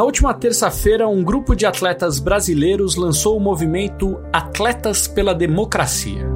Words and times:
Na 0.00 0.04
última 0.04 0.32
terça-feira, 0.32 1.06
um 1.06 1.22
grupo 1.22 1.54
de 1.54 1.66
atletas 1.66 2.18
brasileiros 2.18 2.96
lançou 2.96 3.36
o 3.36 3.40
movimento 3.40 4.18
Atletas 4.32 5.06
pela 5.06 5.34
Democracia. 5.34 6.26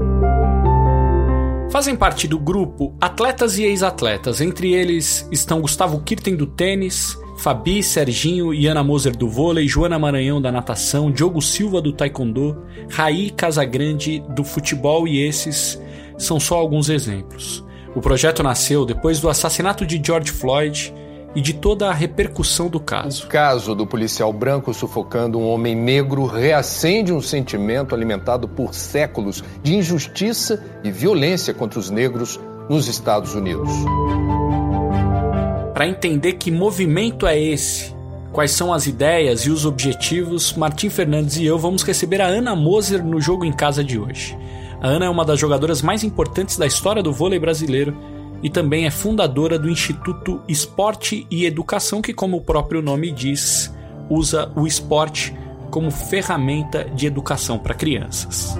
Fazem 1.72 1.96
parte 1.96 2.28
do 2.28 2.38
grupo 2.38 2.94
atletas 3.00 3.56
e 3.56 3.64
ex-atletas, 3.64 4.42
entre 4.42 4.74
eles 4.74 5.26
estão 5.32 5.62
Gustavo 5.62 5.98
Kirten 6.02 6.36
do 6.36 6.46
tênis, 6.46 7.18
Fabi, 7.38 7.82
Serginho 7.82 8.52
e 8.52 8.66
Ana 8.66 8.84
Moser 8.84 9.16
do 9.16 9.30
vôlei, 9.30 9.66
Joana 9.66 9.98
Maranhão 9.98 10.42
da 10.42 10.52
natação, 10.52 11.10
Diogo 11.10 11.40
Silva 11.40 11.80
do 11.80 11.90
taekwondo, 11.90 12.62
Raí 12.90 13.30
Casagrande 13.30 14.22
do 14.34 14.44
futebol 14.44 15.08
e 15.08 15.26
esses 15.26 15.80
são 16.18 16.38
só 16.38 16.56
alguns 16.56 16.90
exemplos. 16.90 17.64
O 17.96 18.02
projeto 18.02 18.42
nasceu 18.42 18.84
depois 18.84 19.20
do 19.20 19.30
assassinato 19.30 19.86
de 19.86 19.98
George 20.04 20.32
Floyd 20.32 20.92
e 21.34 21.40
de 21.40 21.52
toda 21.52 21.88
a 21.88 21.92
repercussão 21.92 22.68
do 22.68 22.78
caso. 22.78 23.24
O 23.24 23.28
caso 23.28 23.74
do 23.74 23.86
policial 23.86 24.32
branco 24.32 24.72
sufocando 24.72 25.38
um 25.38 25.48
homem 25.48 25.74
negro 25.74 26.26
reacende 26.26 27.12
um 27.12 27.20
sentimento 27.20 27.94
alimentado 27.94 28.46
por 28.46 28.74
séculos 28.74 29.42
de 29.62 29.74
injustiça 29.74 30.62
e 30.82 30.90
violência 30.90 31.52
contra 31.52 31.78
os 31.78 31.90
negros 31.90 32.38
nos 32.68 32.88
Estados 32.88 33.34
Unidos. 33.34 33.70
Para 35.72 35.88
entender 35.88 36.34
que 36.34 36.50
movimento 36.50 37.26
é 37.26 37.38
esse, 37.38 37.94
quais 38.32 38.52
são 38.52 38.72
as 38.72 38.86
ideias 38.86 39.40
e 39.42 39.50
os 39.50 39.66
objetivos, 39.66 40.52
Martim 40.52 40.88
Fernandes 40.88 41.36
e 41.36 41.44
eu 41.44 41.58
vamos 41.58 41.82
receber 41.82 42.20
a 42.20 42.26
Ana 42.26 42.54
Moser 42.54 43.04
no 43.04 43.20
jogo 43.20 43.44
em 43.44 43.52
casa 43.52 43.82
de 43.82 43.98
hoje. 43.98 44.38
A 44.80 44.86
Ana 44.86 45.06
é 45.06 45.08
uma 45.08 45.24
das 45.24 45.40
jogadoras 45.40 45.82
mais 45.82 46.04
importantes 46.04 46.56
da 46.56 46.66
história 46.66 47.02
do 47.02 47.12
vôlei 47.12 47.38
brasileiro 47.38 47.96
e 48.42 48.50
também 48.50 48.86
é 48.86 48.90
fundadora 48.90 49.58
do 49.58 49.70
Instituto 49.70 50.42
Esporte 50.48 51.26
e 51.30 51.46
Educação, 51.46 52.02
que, 52.02 52.12
como 52.12 52.36
o 52.36 52.42
próprio 52.42 52.82
nome 52.82 53.10
diz, 53.10 53.74
usa 54.10 54.52
o 54.54 54.66
esporte 54.66 55.34
como 55.70 55.90
ferramenta 55.90 56.84
de 56.84 57.06
educação 57.06 57.58
para 57.58 57.74
crianças. 57.74 58.56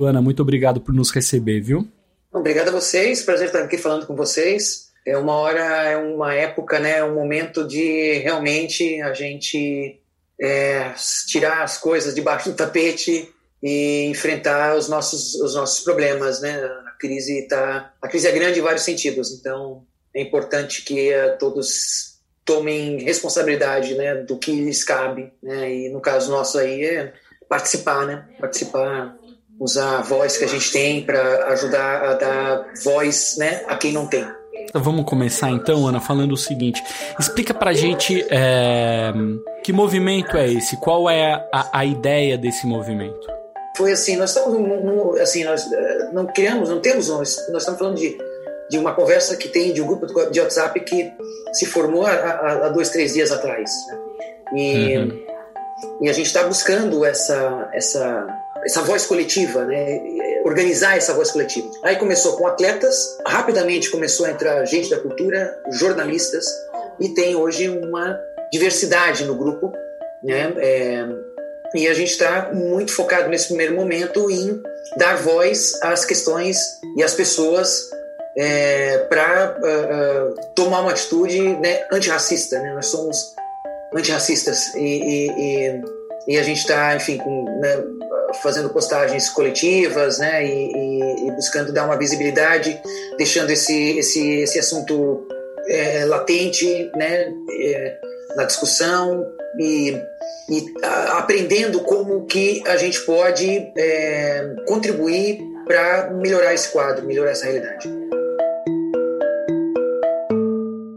Ana, 0.00 0.22
muito 0.22 0.40
obrigado 0.40 0.80
por 0.80 0.94
nos 0.94 1.10
receber, 1.10 1.60
viu? 1.60 1.86
Obrigado 2.32 2.68
a 2.68 2.72
vocês, 2.72 3.22
prazer 3.22 3.48
estar 3.48 3.62
aqui 3.62 3.76
falando 3.76 4.06
com 4.06 4.16
vocês. 4.16 4.90
É 5.06 5.16
uma 5.16 5.34
hora, 5.34 5.60
é 5.60 5.96
uma 5.96 6.34
época, 6.34 6.78
né, 6.78 7.02
um 7.02 7.14
momento 7.14 7.66
de 7.66 8.18
realmente 8.18 9.00
a 9.02 9.12
gente 9.12 10.00
é, 10.40 10.94
tirar 11.26 11.62
as 11.62 11.76
coisas 11.76 12.14
debaixo 12.14 12.50
do 12.50 12.56
tapete 12.56 13.32
e 13.62 14.06
enfrentar 14.06 14.76
os 14.76 14.88
nossos 14.88 15.34
os 15.34 15.54
nossos 15.54 15.84
problemas, 15.84 16.40
né? 16.40 16.56
A 16.86 16.96
crise 16.98 17.46
tá, 17.46 17.92
a 18.00 18.08
crise 18.08 18.26
é 18.26 18.32
grande 18.32 18.58
em 18.58 18.62
vários 18.62 18.84
sentidos, 18.84 19.32
então 19.32 19.84
é 20.14 20.22
importante 20.22 20.82
que 20.82 21.12
uh, 21.14 21.38
todos 21.38 22.18
tomem 22.44 23.02
responsabilidade, 23.02 23.94
né, 23.94 24.16
do 24.16 24.36
que 24.36 24.50
lhes 24.50 24.82
cabe, 24.82 25.30
né? 25.42 25.72
E 25.72 25.88
no 25.90 26.00
caso 26.00 26.30
nosso 26.30 26.58
aí 26.58 26.84
é 26.84 27.12
participar, 27.48 28.06
né? 28.06 28.26
Participar 28.40 29.16
usar 29.60 29.98
a 29.98 30.02
voz 30.02 30.38
que 30.38 30.44
a 30.44 30.48
gente 30.48 30.72
tem 30.72 31.04
para 31.04 31.48
ajudar 31.48 32.02
a 32.02 32.14
dar 32.14 32.72
voz 32.82 33.36
né, 33.36 33.62
a 33.68 33.76
quem 33.76 33.92
não 33.92 34.06
tem. 34.06 34.26
Vamos 34.74 35.04
começar 35.04 35.50
então, 35.50 35.86
Ana, 35.86 36.00
falando 36.00 36.32
o 36.32 36.36
seguinte: 36.36 36.82
explica 37.18 37.52
pra 37.52 37.72
gente 37.72 38.24
é, 38.30 39.12
que 39.62 39.72
movimento 39.72 40.36
é 40.36 40.48
esse, 40.48 40.76
qual 40.76 41.08
é 41.08 41.46
a, 41.52 41.80
a, 41.80 41.84
ideia 41.84 42.38
desse 42.38 42.66
movimento? 42.66 43.28
Foi 43.76 43.92
assim, 43.92 44.16
nós 44.16 44.30
estamos 44.30 44.58
no, 44.58 45.16
assim, 45.20 45.44
nós 45.44 45.70
eh, 45.72 46.10
não 46.12 46.26
criamos, 46.26 46.68
não 46.68 46.80
temos, 46.80 47.08
nós, 47.08 47.36
nós 47.50 47.62
estamos 47.62 47.78
falando 47.78 47.96
de, 47.96 48.16
de 48.70 48.78
uma 48.78 48.94
conversa 48.94 49.36
que 49.36 49.48
tem 49.48 49.72
de 49.72 49.80
um 49.80 49.86
grupo 49.86 50.06
de 50.30 50.40
WhatsApp 50.40 50.78
que 50.80 51.12
se 51.52 51.66
formou 51.66 52.04
há, 52.06 52.66
há 52.66 52.68
dois, 52.68 52.90
três 52.90 53.14
dias 53.14 53.32
atrás. 53.32 53.70
Né? 53.88 53.98
E, 54.54 54.98
uhum. 54.98 55.22
e 56.02 56.08
a 56.10 56.12
gente 56.12 56.26
está 56.26 56.42
buscando 56.42 57.04
essa, 57.04 57.70
essa 57.72 58.26
essa 58.64 58.82
voz 58.82 59.06
coletiva, 59.06 59.64
né? 59.64 60.00
Organizar 60.44 60.96
essa 60.96 61.14
voz 61.14 61.30
coletiva. 61.30 61.70
Aí 61.82 61.96
começou 61.96 62.36
com 62.36 62.46
atletas, 62.46 63.18
rapidamente 63.26 63.90
começou 63.90 64.26
a 64.26 64.30
entrar 64.30 64.64
gente 64.64 64.90
da 64.90 64.98
cultura, 64.98 65.56
jornalistas, 65.72 66.46
e 66.98 67.08
tem 67.10 67.34
hoje 67.34 67.68
uma 67.68 68.18
diversidade 68.52 69.24
no 69.24 69.34
grupo, 69.34 69.72
né? 70.22 70.52
É, 70.58 71.06
e 71.74 71.86
a 71.86 71.94
gente 71.94 72.10
está 72.10 72.50
muito 72.52 72.92
focado 72.92 73.28
nesse 73.28 73.48
primeiro 73.48 73.74
momento 73.74 74.30
em 74.30 74.60
dar 74.96 75.16
voz 75.16 75.78
às 75.82 76.04
questões 76.04 76.58
e 76.96 77.02
às 77.02 77.14
pessoas 77.14 77.88
é, 78.36 78.98
para 79.08 79.56
uh, 79.60 80.30
uh, 80.32 80.54
tomar 80.54 80.80
uma 80.80 80.90
atitude 80.90 81.40
né, 81.40 81.84
antirracista. 81.92 82.58
Né? 82.58 82.74
Nós 82.74 82.86
somos 82.86 83.34
antirracistas 83.94 84.74
e, 84.74 84.80
e, 84.80 85.30
e, 85.30 85.82
e 86.28 86.38
a 86.38 86.42
gente 86.42 86.58
está, 86.58 86.96
enfim, 86.96 87.18
com, 87.18 87.44
né, 87.60 87.76
fazendo 88.34 88.70
postagens 88.70 89.28
coletivas, 89.28 90.18
né, 90.18 90.44
e, 90.44 90.72
e, 90.72 91.28
e, 91.28 91.30
buscando 91.32 91.72
dar 91.72 91.84
uma 91.84 91.96
visibilidade, 91.96 92.80
deixando 93.16 93.50
esse 93.50 93.98
esse 93.98 94.40
esse 94.40 94.58
assunto 94.58 95.26
é, 95.68 96.04
latente, 96.04 96.90
né, 96.96 97.32
é, 97.60 97.98
na 98.36 98.44
discussão 98.44 99.26
e, 99.58 99.96
e 100.48 100.74
a, 100.82 101.18
aprendendo 101.18 101.80
como 101.80 102.26
que 102.26 102.62
a 102.66 102.76
gente 102.76 103.00
pode 103.02 103.48
é, 103.76 104.56
contribuir 104.66 105.40
para 105.66 106.10
melhorar 106.10 106.54
esse 106.54 106.70
quadro, 106.70 107.06
melhorar 107.06 107.30
essa 107.30 107.44
realidade. 107.44 107.88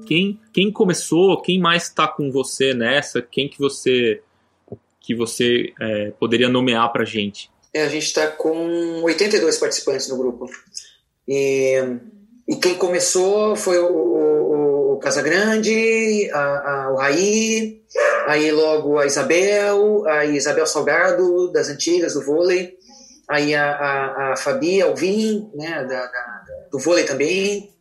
Quem, 0.05 0.39
quem 0.53 0.71
começou, 0.71 1.41
quem 1.41 1.59
mais 1.59 1.83
está 1.83 2.07
com 2.07 2.31
você 2.31 2.73
nessa? 2.73 3.21
Quem 3.21 3.47
que 3.47 3.57
você 3.57 4.21
que 5.03 5.13
você 5.13 5.73
é, 5.79 6.11
poderia 6.17 6.47
nomear 6.47 6.91
para 6.91 7.03
a 7.03 7.05
gente? 7.05 7.51
É, 7.73 7.83
a 7.83 7.89
gente 7.89 8.05
está 8.05 8.27
com 8.27 9.01
82 9.03 9.57
participantes 9.57 10.07
no 10.07 10.17
grupo. 10.17 10.49
E, 11.27 11.75
e 12.47 12.55
quem 12.55 12.75
começou 12.75 13.55
foi 13.55 13.77
o, 13.79 13.87
o, 13.87 14.93
o 14.93 14.97
Casagrande, 14.99 16.29
a, 16.31 16.39
a, 16.39 16.91
o 16.91 16.95
Raí, 16.95 17.81
aí 18.27 18.51
logo 18.51 18.97
a 18.97 19.05
Isabel, 19.05 20.05
a 20.07 20.25
Isabel 20.25 20.65
Salgado, 20.65 21.51
das 21.51 21.67
antigas, 21.67 22.13
do 22.13 22.23
vôlei, 22.23 22.77
aí 23.27 23.53
a, 23.53 23.71
a, 23.71 24.33
a 24.33 24.37
Fabi 24.37 24.81
Alvim, 24.81 25.49
né, 25.53 25.83
da, 25.83 26.05
da, 26.05 26.43
do 26.71 26.79
vôlei 26.79 27.03
também, 27.03 27.73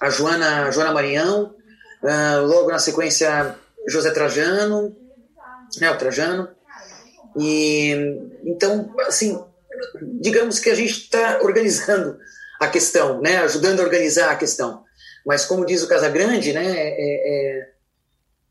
a 0.00 0.10
Joana, 0.10 0.66
a 0.66 0.70
Joana 0.70 0.92
Marinhão, 0.92 1.54
uh, 2.02 2.46
logo 2.46 2.70
na 2.70 2.78
sequência 2.78 3.56
José 3.88 4.10
Trajano, 4.10 4.96
né, 5.80 5.90
o 5.90 5.98
Trajano, 5.98 6.48
e 7.38 7.92
então, 8.44 8.94
assim, 9.06 9.38
digamos 10.20 10.58
que 10.58 10.70
a 10.70 10.74
gente 10.74 10.92
está 10.92 11.40
organizando 11.42 12.18
a 12.60 12.68
questão, 12.68 13.20
né, 13.20 13.38
ajudando 13.38 13.80
a 13.80 13.84
organizar 13.84 14.30
a 14.30 14.36
questão. 14.36 14.82
Mas 15.24 15.44
como 15.44 15.66
diz 15.66 15.82
o 15.82 15.88
Casagrande, 15.88 16.52
né, 16.52 16.64
é, 16.66 17.60
é, 17.60 17.68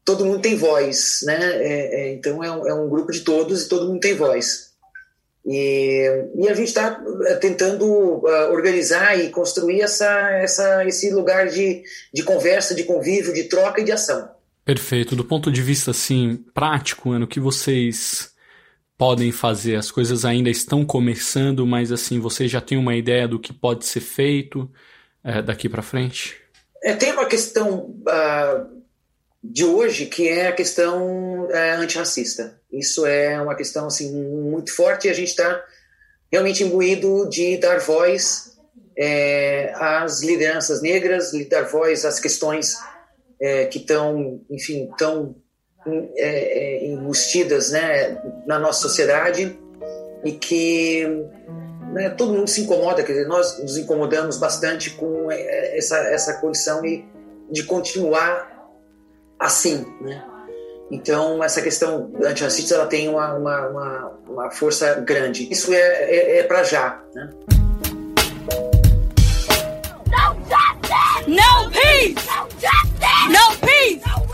todo 0.06 0.26
mundo 0.26 0.42
tem 0.42 0.56
voz, 0.56 1.20
né? 1.24 1.38
É, 1.38 2.02
é 2.02 2.14
então 2.14 2.42
é 2.44 2.52
um, 2.52 2.68
é 2.68 2.74
um, 2.74 2.88
grupo 2.88 3.12
de 3.12 3.22
todos 3.22 3.64
e 3.64 3.70
todo 3.70 3.88
mundo 3.88 4.00
tem 4.00 4.16
voz. 4.16 4.68
E, 5.46 6.26
e 6.36 6.48
a 6.48 6.54
gente 6.54 6.68
está 6.68 7.02
é, 7.26 7.36
tentando 7.36 7.86
uh, 7.86 8.52
organizar 8.52 9.18
e 9.20 9.30
construir 9.30 9.82
essa, 9.82 10.32
essa, 10.32 10.86
esse 10.86 11.10
lugar 11.10 11.48
de, 11.48 11.84
de 12.14 12.24
conversa, 12.24 12.76
de 12.76 12.84
convívio, 12.84 13.34
de 13.34 13.46
troca 13.46 13.82
e 13.82 13.84
de 13.84 13.92
ação. 13.92 14.30
Perfeito. 14.64 15.16
Do 15.16 15.24
ponto 15.24 15.52
de 15.52 15.62
vista 15.62 15.92
assim 15.92 16.44
prático, 16.54 17.12
ano 17.12 17.28
que 17.28 17.40
vocês 17.40 18.32
podem 18.98 19.32
fazer? 19.32 19.76
As 19.76 19.92
coisas 19.92 20.26
ainda 20.26 20.50
estão 20.50 20.84
começando, 20.86 21.66
mas 21.66 21.92
assim, 21.92 22.20
você 22.20 22.48
já 22.48 22.60
tem 22.60 22.78
uma 22.78 22.96
ideia 22.96 23.28
do 23.28 23.40
que 23.40 23.54
pode 23.54 23.86
ser 23.86 24.02
feito 24.02 24.70
é, 25.24 25.42
daqui 25.42 25.70
para 25.70 25.82
frente? 25.82 26.36
É, 26.84 26.94
tem 26.96 27.12
uma 27.12 27.26
questão 27.26 27.96
uh, 28.02 28.84
de 29.44 29.64
hoje 29.64 30.08
que 30.08 30.28
é 30.28 30.48
a 30.48 30.52
questão 30.52 31.46
uh, 31.46 31.80
antirracista. 31.80 32.60
Isso 32.72 33.06
é 33.06 33.40
uma 33.42 33.56
questão 33.56 33.88
assim, 33.88 34.12
muito 34.12 34.74
forte 34.76 35.08
e 35.08 35.12
a 35.12 35.14
gente 35.14 35.30
está 35.30 35.64
realmente 36.32 36.64
imbuído 36.64 37.30
de 37.30 37.58
dar 37.58 37.80
voz 37.80 38.58
é, 38.98 39.72
às 39.76 40.22
lideranças 40.22 40.82
negras, 40.82 41.32
dar 41.50 41.64
voz 41.64 42.04
às 42.04 42.20
questões 42.20 42.76
é, 43.40 43.66
que 43.66 43.78
estão, 43.78 44.42
enfim, 44.50 44.90
tão 44.98 45.36
é, 46.16 46.86
é, 46.86 46.86
enrustidas 46.86 47.72
né, 47.72 48.22
na 48.46 48.60
nossa 48.60 48.82
sociedade 48.82 49.58
e 50.24 50.32
que 50.32 51.06
né, 51.94 52.10
todo 52.10 52.34
mundo 52.34 52.48
se 52.48 52.62
incomoda, 52.62 53.04
quer 53.04 53.14
dizer, 53.14 53.28
nós 53.28 53.60
nos 53.60 53.78
incomodamos 53.78 54.38
bastante 54.38 54.92
com 54.92 55.32
é, 55.32 55.78
essa, 55.78 55.98
essa 55.98 56.34
condição 56.36 56.86
e 56.86 57.06
de 57.50 57.64
continuar 57.64 58.56
assim, 59.40 59.86
né? 60.02 60.24
Então, 60.90 61.44
essa 61.44 61.62
questão 61.62 62.12
antirracista 62.24 62.76
ela 62.76 62.86
tem 62.86 63.10
uma, 63.10 63.34
uma, 63.34 63.68
uma, 63.68 64.12
uma 64.28 64.52
força 64.52 64.94
grande. 65.02 65.52
Isso 65.52 65.74
é, 65.74 65.78
é, 65.78 66.40
é 66.40 66.44
para 66.44 66.64
já. 66.64 67.02
Né? 67.14 67.30
Não, 70.10 70.38
já! 70.48 70.78
No 71.28 71.70
peace! 71.72 72.16
No 72.16 72.48
justice! 72.52 73.28
No 73.28 73.58
peace! 73.68 74.02
No 74.08 74.28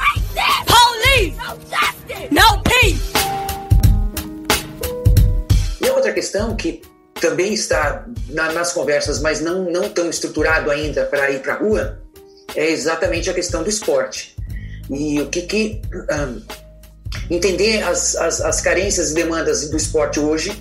racist! 1.13 1.33
Police! 1.33 1.37
No 1.37 1.55
justice! 1.69 2.29
No 2.31 2.63
peace! 2.63 3.13
E 5.81 5.89
outra 5.89 6.13
questão 6.13 6.55
que 6.55 6.81
também 7.19 7.53
está 7.53 8.05
na, 8.29 8.51
nas 8.51 8.73
conversas, 8.73 9.19
mas 9.21 9.41
não, 9.41 9.63
não 9.71 9.89
tão 9.89 10.09
estruturado 10.09 10.69
ainda 10.71 11.05
para 11.05 11.31
ir 11.31 11.41
para 11.41 11.53
a 11.53 11.57
rua, 11.57 11.99
é 12.55 12.69
exatamente 12.69 13.29
a 13.29 13.33
questão 13.33 13.63
do 13.63 13.69
esporte. 13.69 14.35
E 14.89 15.21
o 15.21 15.29
que, 15.29 15.43
que 15.43 15.81
um, 15.93 16.41
entender 17.29 17.81
as, 17.83 18.15
as, 18.15 18.41
as, 18.41 18.59
carências 18.61 19.11
e 19.11 19.13
demandas 19.13 19.69
do 19.69 19.77
esporte 19.77 20.19
hoje, 20.19 20.51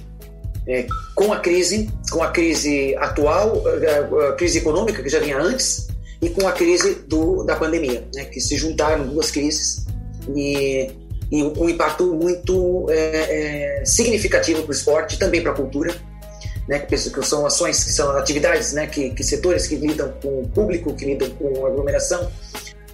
é, 0.68 0.86
com 1.14 1.32
a 1.32 1.40
crise, 1.40 1.90
com 2.10 2.22
a 2.22 2.30
crise 2.30 2.94
atual, 2.96 3.64
a, 3.66 4.28
a, 4.28 4.32
crise 4.34 4.58
econômica 4.58 5.02
que 5.02 5.08
já 5.08 5.18
vinha 5.18 5.38
antes, 5.38 5.88
e 6.20 6.30
com 6.30 6.46
a 6.46 6.52
crise 6.52 6.94
do, 7.08 7.42
da 7.42 7.56
pandemia, 7.56 8.06
né, 8.14 8.26
que 8.26 8.40
se 8.40 8.56
juntaram 8.56 9.04
duas 9.08 9.32
crises 9.32 9.84
e, 10.34 10.90
e 11.30 11.42
um 11.42 11.68
impacto 11.68 12.14
muito 12.14 12.86
é, 12.90 13.80
é, 13.80 13.84
significativo 13.84 14.62
para 14.62 14.70
o 14.70 14.72
esporte, 14.72 15.18
também 15.18 15.42
para 15.42 15.52
a 15.52 15.54
cultura, 15.54 15.94
né, 16.68 16.78
que 16.78 16.96
são 16.96 17.44
ações, 17.46 17.82
que 17.84 17.92
são 17.92 18.10
atividades, 18.16 18.72
né, 18.72 18.86
que, 18.86 19.10
que 19.10 19.24
setores 19.24 19.66
que 19.66 19.76
lidam 19.76 20.12
com 20.22 20.42
o 20.42 20.48
público, 20.48 20.94
que 20.94 21.04
lidam 21.04 21.28
com 21.30 21.66
aglomeração, 21.66 22.30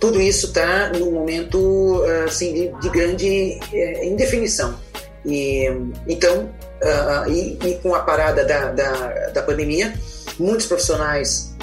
tudo 0.01 0.21
isso 0.21 0.47
está 0.47 0.93
num 0.93 1.11
momento 1.11 2.03
assim 2.25 2.55
de, 2.55 2.81
de 2.81 2.89
grande 2.89 3.59
é, 3.73 4.07
indefinição. 4.07 4.79
E 5.27 5.69
então, 6.07 6.49
uh, 6.83 7.29
e, 7.29 7.59
e, 7.65 7.75
com 7.83 7.95
a 7.95 8.01
parada 8.01 8.45
da, 8.45 8.71
da, 8.71 9.29
da 9.31 9.43
pandemia, 9.43 9.93
muitos 10.39 10.67
profissionais 10.67 11.55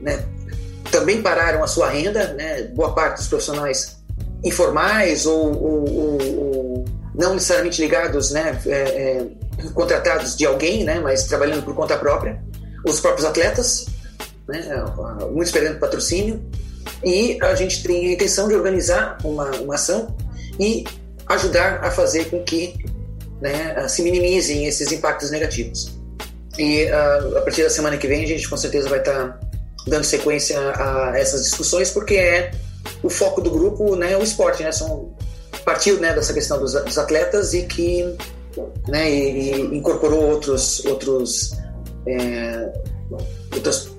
né, 0.00 0.24
também 0.90 1.20
pararam 1.20 1.62
a 1.62 1.66
sua 1.66 1.88
renda, 1.88 2.32
né? 2.34 2.62
Boa 2.74 2.94
parte 2.94 3.18
dos 3.18 3.28
profissionais 3.28 3.99
informais 4.44 5.26
ou, 5.26 5.62
ou, 5.62 5.92
ou, 6.38 6.84
não 7.14 7.34
necessariamente 7.34 7.80
ligados, 7.80 8.30
né? 8.30 8.60
É, 8.66 8.72
é, 8.72 9.26
contratados 9.74 10.36
de 10.36 10.46
alguém, 10.46 10.84
né? 10.84 11.00
Mas 11.00 11.24
trabalhando 11.24 11.62
por 11.62 11.74
conta 11.74 11.96
própria. 11.96 12.42
Os 12.86 13.00
próprios 13.00 13.26
atletas, 13.26 13.86
né? 14.48 14.62
Muitos 15.32 15.52
perdendo 15.52 15.78
patrocínio. 15.78 16.42
E 17.04 17.38
a 17.42 17.54
gente 17.54 17.82
tem 17.82 18.08
a 18.08 18.12
intenção 18.12 18.48
de 18.48 18.54
organizar 18.54 19.18
uma, 19.22 19.50
uma 19.56 19.74
ação 19.74 20.16
e 20.58 20.84
ajudar 21.28 21.84
a 21.84 21.90
fazer 21.90 22.24
com 22.30 22.42
que 22.42 22.74
né, 23.40 23.88
se 23.88 24.02
minimizem 24.02 24.66
esses 24.66 24.90
impactos 24.92 25.30
negativos. 25.30 25.98
E 26.58 26.84
uh, 26.86 27.38
a 27.38 27.42
partir 27.42 27.62
da 27.62 27.70
semana 27.70 27.96
que 27.96 28.06
vem 28.06 28.24
a 28.24 28.26
gente 28.26 28.48
com 28.48 28.56
certeza 28.56 28.88
vai 28.88 28.98
estar 28.98 29.28
tá 29.28 29.40
dando 29.86 30.04
sequência 30.04 30.58
a 30.58 31.12
essas 31.16 31.44
discussões, 31.44 31.90
porque 31.90 32.14
é 32.14 32.50
o 33.02 33.10
foco 33.10 33.40
do 33.40 33.50
grupo, 33.50 33.96
né, 33.96 34.16
o 34.16 34.22
esporte, 34.22 34.62
né, 34.62 34.72
são 34.72 35.14
partiu 35.64 35.98
né, 35.98 36.14
dessa 36.14 36.32
questão 36.32 36.58
dos, 36.58 36.72
dos 36.72 36.98
atletas 36.98 37.52
e 37.54 37.62
que 37.62 38.16
né, 38.88 39.10
e, 39.10 39.52
e 39.52 39.76
incorporou 39.76 40.22
outros 40.30 40.84
outros 40.84 41.52
é, 42.06 42.72
outras 43.54 43.90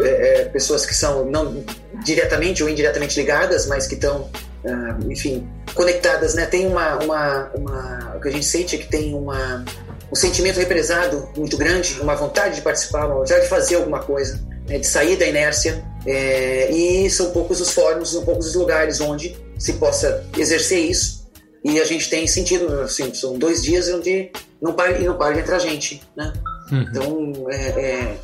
é, 0.00 0.40
é 0.40 0.44
pessoas 0.46 0.86
que 0.86 0.94
são 0.94 1.24
não 1.24 1.64
diretamente 2.04 2.62
ou 2.62 2.68
indiretamente 2.68 3.18
ligadas, 3.18 3.66
mas 3.66 3.86
que 3.86 3.94
estão 3.94 4.30
uh, 4.64 5.10
enfim 5.10 5.48
conectadas, 5.74 6.34
né? 6.34 6.46
Tem 6.46 6.66
uma, 6.66 6.96
uma, 7.02 7.50
uma 7.54 8.16
o 8.16 8.20
que 8.20 8.28
a 8.28 8.30
gente 8.30 8.46
sente 8.46 8.76
é 8.76 8.78
que 8.78 8.88
tem 8.88 9.14
uma 9.14 9.64
um 10.10 10.14
sentimento 10.14 10.58
represado 10.58 11.28
muito 11.36 11.56
grande, 11.56 12.00
uma 12.00 12.14
vontade 12.14 12.56
de 12.56 12.62
participar, 12.62 13.06
uma 13.06 13.16
vontade 13.16 13.42
de 13.42 13.48
fazer 13.48 13.76
alguma 13.76 14.00
coisa 14.00 14.40
né, 14.68 14.78
de 14.78 14.86
sair 14.86 15.16
da 15.16 15.26
inércia. 15.26 15.84
É, 16.06 16.70
e 16.70 17.10
são 17.10 17.30
poucos 17.30 17.60
os 17.60 17.70
fóruns, 17.70 18.12
são 18.12 18.24
poucos 18.24 18.46
os 18.46 18.54
lugares 18.54 19.00
onde 19.00 19.36
se 19.58 19.74
possa 19.74 20.24
exercer 20.36 20.78
isso. 20.78 21.28
E 21.64 21.80
a 21.80 21.84
gente 21.84 22.08
tem 22.08 22.26
sentido, 22.26 22.80
assim, 22.80 23.12
são 23.12 23.36
dois 23.36 23.62
dias 23.62 23.88
onde 23.88 24.30
não 24.60 24.72
para, 24.72 24.98
não 25.00 25.18
para 25.18 25.34
de 25.34 25.40
entrar 25.40 25.58
gente, 25.58 26.02
né? 26.16 26.32
Uhum. 26.70 26.82
Então, 26.82 27.32
é, 27.50 27.56
é, 27.56 28.16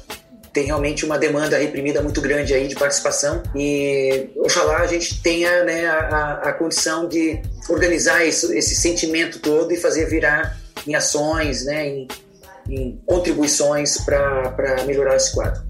tem 0.52 0.67
realmente 0.67 1.05
uma 1.05 1.19
demanda 1.19 1.58
reprimida 1.58 2.00
muito 2.00 2.20
grande 2.20 2.55
aí 2.55 2.69
de 2.69 2.76
participação 2.76 3.43
e 3.56 4.31
oxalá 4.37 4.79
a 4.79 4.87
gente 4.87 5.20
tenha 5.20 5.64
né, 5.64 5.87
a, 5.87 6.41
a 6.44 6.52
condição 6.52 7.08
de 7.08 7.43
organizar 7.69 8.25
esse, 8.25 8.56
esse 8.56 8.76
sentimento 8.76 9.41
todo 9.41 9.73
e 9.73 9.76
fazer 9.76 10.06
virar 10.06 10.56
em 10.87 10.94
ações, 10.94 11.64
né, 11.64 11.88
em, 11.88 12.08
em 12.69 13.00
contribuições 13.05 13.99
para 13.99 14.85
melhorar 14.87 15.17
esse 15.17 15.35
quadro. 15.35 15.61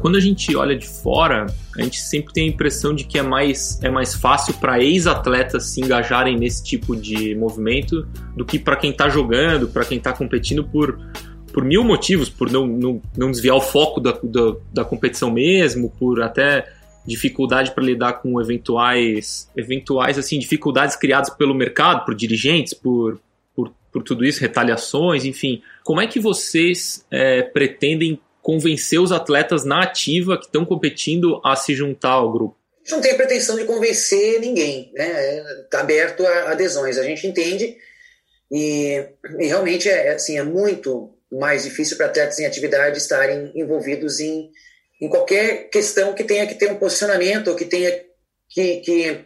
Quando 0.00 0.16
a 0.16 0.20
gente 0.20 0.54
olha 0.54 0.76
de 0.76 0.86
fora, 0.86 1.46
a 1.76 1.82
gente 1.82 1.98
sempre 1.98 2.32
tem 2.32 2.44
a 2.44 2.48
impressão 2.48 2.94
de 2.94 3.04
que 3.04 3.18
é 3.18 3.22
mais, 3.22 3.82
é 3.82 3.90
mais 3.90 4.14
fácil 4.14 4.54
para 4.54 4.82
ex-atletas 4.82 5.70
se 5.70 5.80
engajarem 5.80 6.36
nesse 6.36 6.62
tipo 6.62 6.94
de 6.94 7.34
movimento 7.34 8.06
do 8.36 8.44
que 8.44 8.58
para 8.58 8.76
quem 8.76 8.90
está 8.90 9.08
jogando, 9.08 9.68
para 9.68 9.84
quem 9.84 9.98
está 9.98 10.12
competindo 10.12 10.62
por, 10.64 10.98
por 11.52 11.64
mil 11.64 11.82
motivos, 11.82 12.28
por 12.28 12.50
não, 12.50 12.66
não, 12.66 13.02
não 13.16 13.30
desviar 13.30 13.56
o 13.56 13.60
foco 13.60 14.00
da, 14.00 14.12
da, 14.22 14.56
da 14.72 14.84
competição 14.84 15.30
mesmo, 15.30 15.90
por 15.98 16.22
até 16.22 16.66
dificuldade 17.06 17.72
para 17.72 17.82
lidar 17.82 18.14
com 18.14 18.40
eventuais, 18.40 19.50
eventuais 19.56 20.18
assim, 20.18 20.38
dificuldades 20.38 20.96
criadas 20.96 21.30
pelo 21.30 21.54
mercado, 21.54 22.04
por 22.04 22.14
dirigentes, 22.14 22.74
por, 22.74 23.18
por, 23.54 23.72
por 23.92 24.02
tudo 24.02 24.24
isso, 24.24 24.40
retaliações, 24.40 25.24
enfim. 25.24 25.62
Como 25.82 26.00
é 26.00 26.06
que 26.06 26.20
vocês 26.20 27.04
é, 27.10 27.42
pretendem 27.42 28.20
convencer 28.42 29.00
os 29.00 29.12
atletas 29.12 29.64
na 29.64 29.82
ativa 29.82 30.36
que 30.36 30.46
estão 30.46 30.64
competindo 30.64 31.40
a 31.44 31.54
se 31.56 31.74
juntar 31.74 32.10
ao 32.10 32.32
grupo? 32.32 32.58
A 32.76 32.78
gente 32.80 32.92
não 32.92 33.00
tem 33.00 33.16
pretensão 33.16 33.56
de 33.56 33.64
convencer 33.64 34.40
ninguém, 34.40 34.92
né? 34.94 35.38
Está 35.64 35.80
aberto 35.80 36.26
a 36.26 36.50
adesões. 36.50 36.98
A 36.98 37.04
gente 37.04 37.26
entende 37.26 37.76
e, 38.50 39.06
e 39.38 39.46
realmente 39.46 39.88
é 39.88 40.12
assim 40.12 40.36
é 40.36 40.42
muito 40.42 41.14
mais 41.30 41.62
difícil 41.62 41.96
para 41.96 42.06
atletas 42.06 42.38
em 42.38 42.44
atividade 42.44 42.98
estarem 42.98 43.52
envolvidos 43.54 44.20
em, 44.20 44.50
em 45.00 45.08
qualquer 45.08 45.70
questão 45.70 46.12
que 46.12 46.24
tenha 46.24 46.46
que 46.46 46.56
ter 46.56 46.70
um 46.70 46.76
posicionamento, 46.76 47.48
ou 47.48 47.56
que 47.56 47.64
tenha 47.64 47.90
que, 48.50 48.76
que 48.80 49.24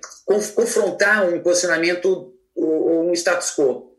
confrontar 0.54 1.28
um 1.28 1.40
posicionamento 1.40 2.32
ou 2.54 3.08
um 3.08 3.12
status 3.12 3.54
quo. 3.56 3.96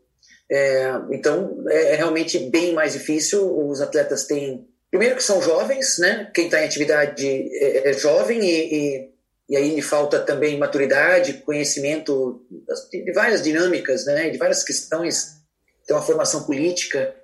É, 0.50 0.90
então 1.10 1.62
é 1.68 1.96
realmente 1.96 2.38
bem 2.38 2.72
mais 2.72 2.94
difícil. 2.94 3.68
Os 3.68 3.82
atletas 3.82 4.24
têm 4.24 4.66
Primeiro 4.90 5.16
que 5.16 5.22
são 5.22 5.42
jovens, 5.42 5.98
né? 5.98 6.30
Quem 6.32 6.46
está 6.46 6.62
em 6.62 6.64
atividade 6.64 7.26
é, 7.26 7.90
é 7.90 7.92
jovem 7.92 8.40
e, 8.40 8.74
e, 8.74 9.10
e, 9.50 9.56
aí 9.56 9.74
lhe 9.74 9.82
falta 9.82 10.18
também 10.18 10.58
maturidade, 10.58 11.42
conhecimento 11.44 12.42
de 12.90 13.12
várias 13.12 13.42
dinâmicas, 13.42 14.06
né? 14.06 14.30
De 14.30 14.38
várias 14.38 14.64
questões. 14.64 15.38
Tem 15.86 15.94
uma 15.94 16.02
formação 16.02 16.44
política, 16.44 17.14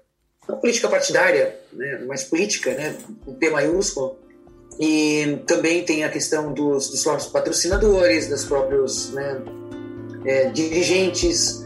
não 0.49 0.59
política 0.61 0.89
partidária, 0.89 1.59
né? 1.73 2.03
Mas 2.07 2.25
política, 2.25 2.73
né? 2.75 2.97
Com 3.25 3.35
P 3.35 3.51
maiúsculo. 3.51 4.19
E 4.79 5.39
também 5.47 5.85
tem 5.85 6.05
a 6.05 6.11
questão 6.11 6.53
dos, 6.53 6.91
dos 6.91 7.03
próprios 7.03 7.31
patrocinadores, 7.31 8.29
dos 8.29 8.45
próprios 8.45 9.11
né, 9.13 9.41
é, 10.25 10.51
dirigentes, 10.51 11.64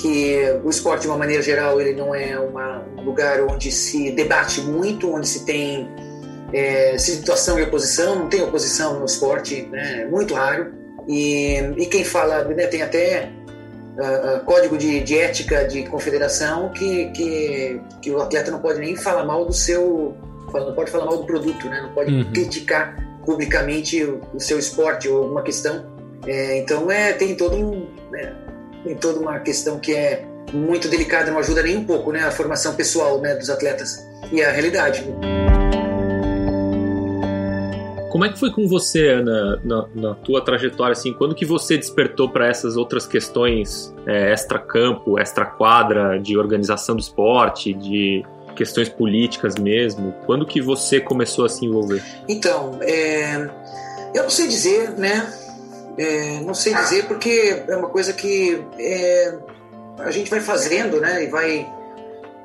que 0.00 0.38
o 0.64 0.70
esporte 0.70 1.02
de 1.02 1.08
uma 1.08 1.18
maneira 1.18 1.42
geral 1.42 1.78
ele 1.78 1.92
não 1.92 2.14
é 2.14 2.38
uma, 2.38 2.82
um 2.96 3.02
lugar 3.02 3.42
onde 3.42 3.70
se 3.70 4.10
debate 4.12 4.62
muito, 4.62 5.12
onde 5.12 5.28
se 5.28 5.44
tem 5.44 5.88
é, 6.52 6.96
situação 6.96 7.58
e 7.58 7.62
oposição, 7.62 8.16
não 8.16 8.28
tem 8.28 8.42
oposição 8.42 8.98
no 8.98 9.04
esporte, 9.04 9.68
né, 9.70 10.02
é 10.02 10.06
muito 10.06 10.34
raro. 10.34 10.72
E, 11.06 11.56
e 11.76 11.86
quem 11.86 12.02
fala, 12.02 12.44
né, 12.44 12.66
tem 12.66 12.82
até 12.82 13.30
uh, 13.96 14.44
código 14.44 14.78
de, 14.78 15.00
de, 15.00 15.18
ética 15.18 15.66
de 15.66 15.82
confederação 15.84 16.70
que, 16.70 17.06
que, 17.10 17.80
que, 18.00 18.10
o 18.10 18.20
atleta 18.20 18.50
não 18.50 18.60
pode 18.60 18.78
nem 18.78 18.96
falar 18.96 19.24
mal 19.24 19.44
do 19.44 19.52
seu, 19.52 20.16
não 20.52 20.74
pode 20.74 20.90
falar 20.90 21.04
mal 21.04 21.18
do 21.18 21.24
produto, 21.24 21.68
né, 21.68 21.82
não 21.82 21.92
pode 21.92 22.12
uhum. 22.12 22.32
criticar 22.32 22.96
publicamente 23.24 24.02
o, 24.02 24.20
o, 24.32 24.40
seu 24.40 24.58
esporte 24.58 25.08
ou 25.08 25.24
alguma 25.24 25.42
questão. 25.42 25.84
É, 26.26 26.58
então 26.58 26.90
é, 26.90 27.12
tem 27.12 27.34
todo 27.34 27.54
um. 27.56 27.86
Né, 28.10 28.34
em 28.84 28.94
toda 28.94 29.18
uma 29.20 29.38
questão 29.40 29.78
que 29.78 29.94
é 29.94 30.24
muito 30.52 30.88
delicada, 30.88 31.30
não 31.30 31.38
ajuda 31.38 31.62
nem 31.62 31.76
um 31.76 31.84
pouco 31.84 32.12
né, 32.12 32.24
a 32.24 32.30
formação 32.30 32.74
pessoal 32.74 33.20
né, 33.20 33.34
dos 33.34 33.50
atletas 33.50 34.06
e 34.32 34.42
a 34.42 34.50
realidade. 34.50 35.04
Como 38.10 38.24
é 38.24 38.28
que 38.28 38.38
foi 38.40 38.50
com 38.50 38.66
você, 38.66 39.08
Ana, 39.08 39.60
na, 39.62 39.88
na 39.94 40.14
tua 40.16 40.44
trajetória, 40.44 40.92
assim, 40.92 41.12
quando 41.12 41.32
que 41.32 41.46
você 41.46 41.76
despertou 41.78 42.28
para 42.28 42.48
essas 42.48 42.76
outras 42.76 43.06
questões 43.06 43.94
é, 44.04 44.32
extra-campo, 44.32 45.16
extra-quadra, 45.16 46.18
de 46.18 46.36
organização 46.36 46.96
do 46.96 47.00
esporte, 47.00 47.72
de 47.72 48.24
questões 48.56 48.88
políticas 48.88 49.54
mesmo? 49.54 50.12
Quando 50.26 50.44
que 50.44 50.60
você 50.60 51.00
começou 51.00 51.44
a 51.44 51.48
se 51.48 51.64
envolver? 51.64 52.02
Então, 52.28 52.80
é, 52.82 53.48
eu 54.12 54.24
não 54.24 54.30
sei 54.30 54.48
dizer, 54.48 54.90
né? 54.98 55.32
É, 56.00 56.40
não 56.40 56.54
sei 56.54 56.72
dizer 56.72 57.04
porque 57.04 57.62
é 57.68 57.76
uma 57.76 57.90
coisa 57.90 58.14
que 58.14 58.64
é, 58.78 59.34
a 59.98 60.10
gente 60.10 60.30
vai 60.30 60.40
fazendo, 60.40 60.98
né? 60.98 61.24
E 61.24 61.26
vai 61.26 61.70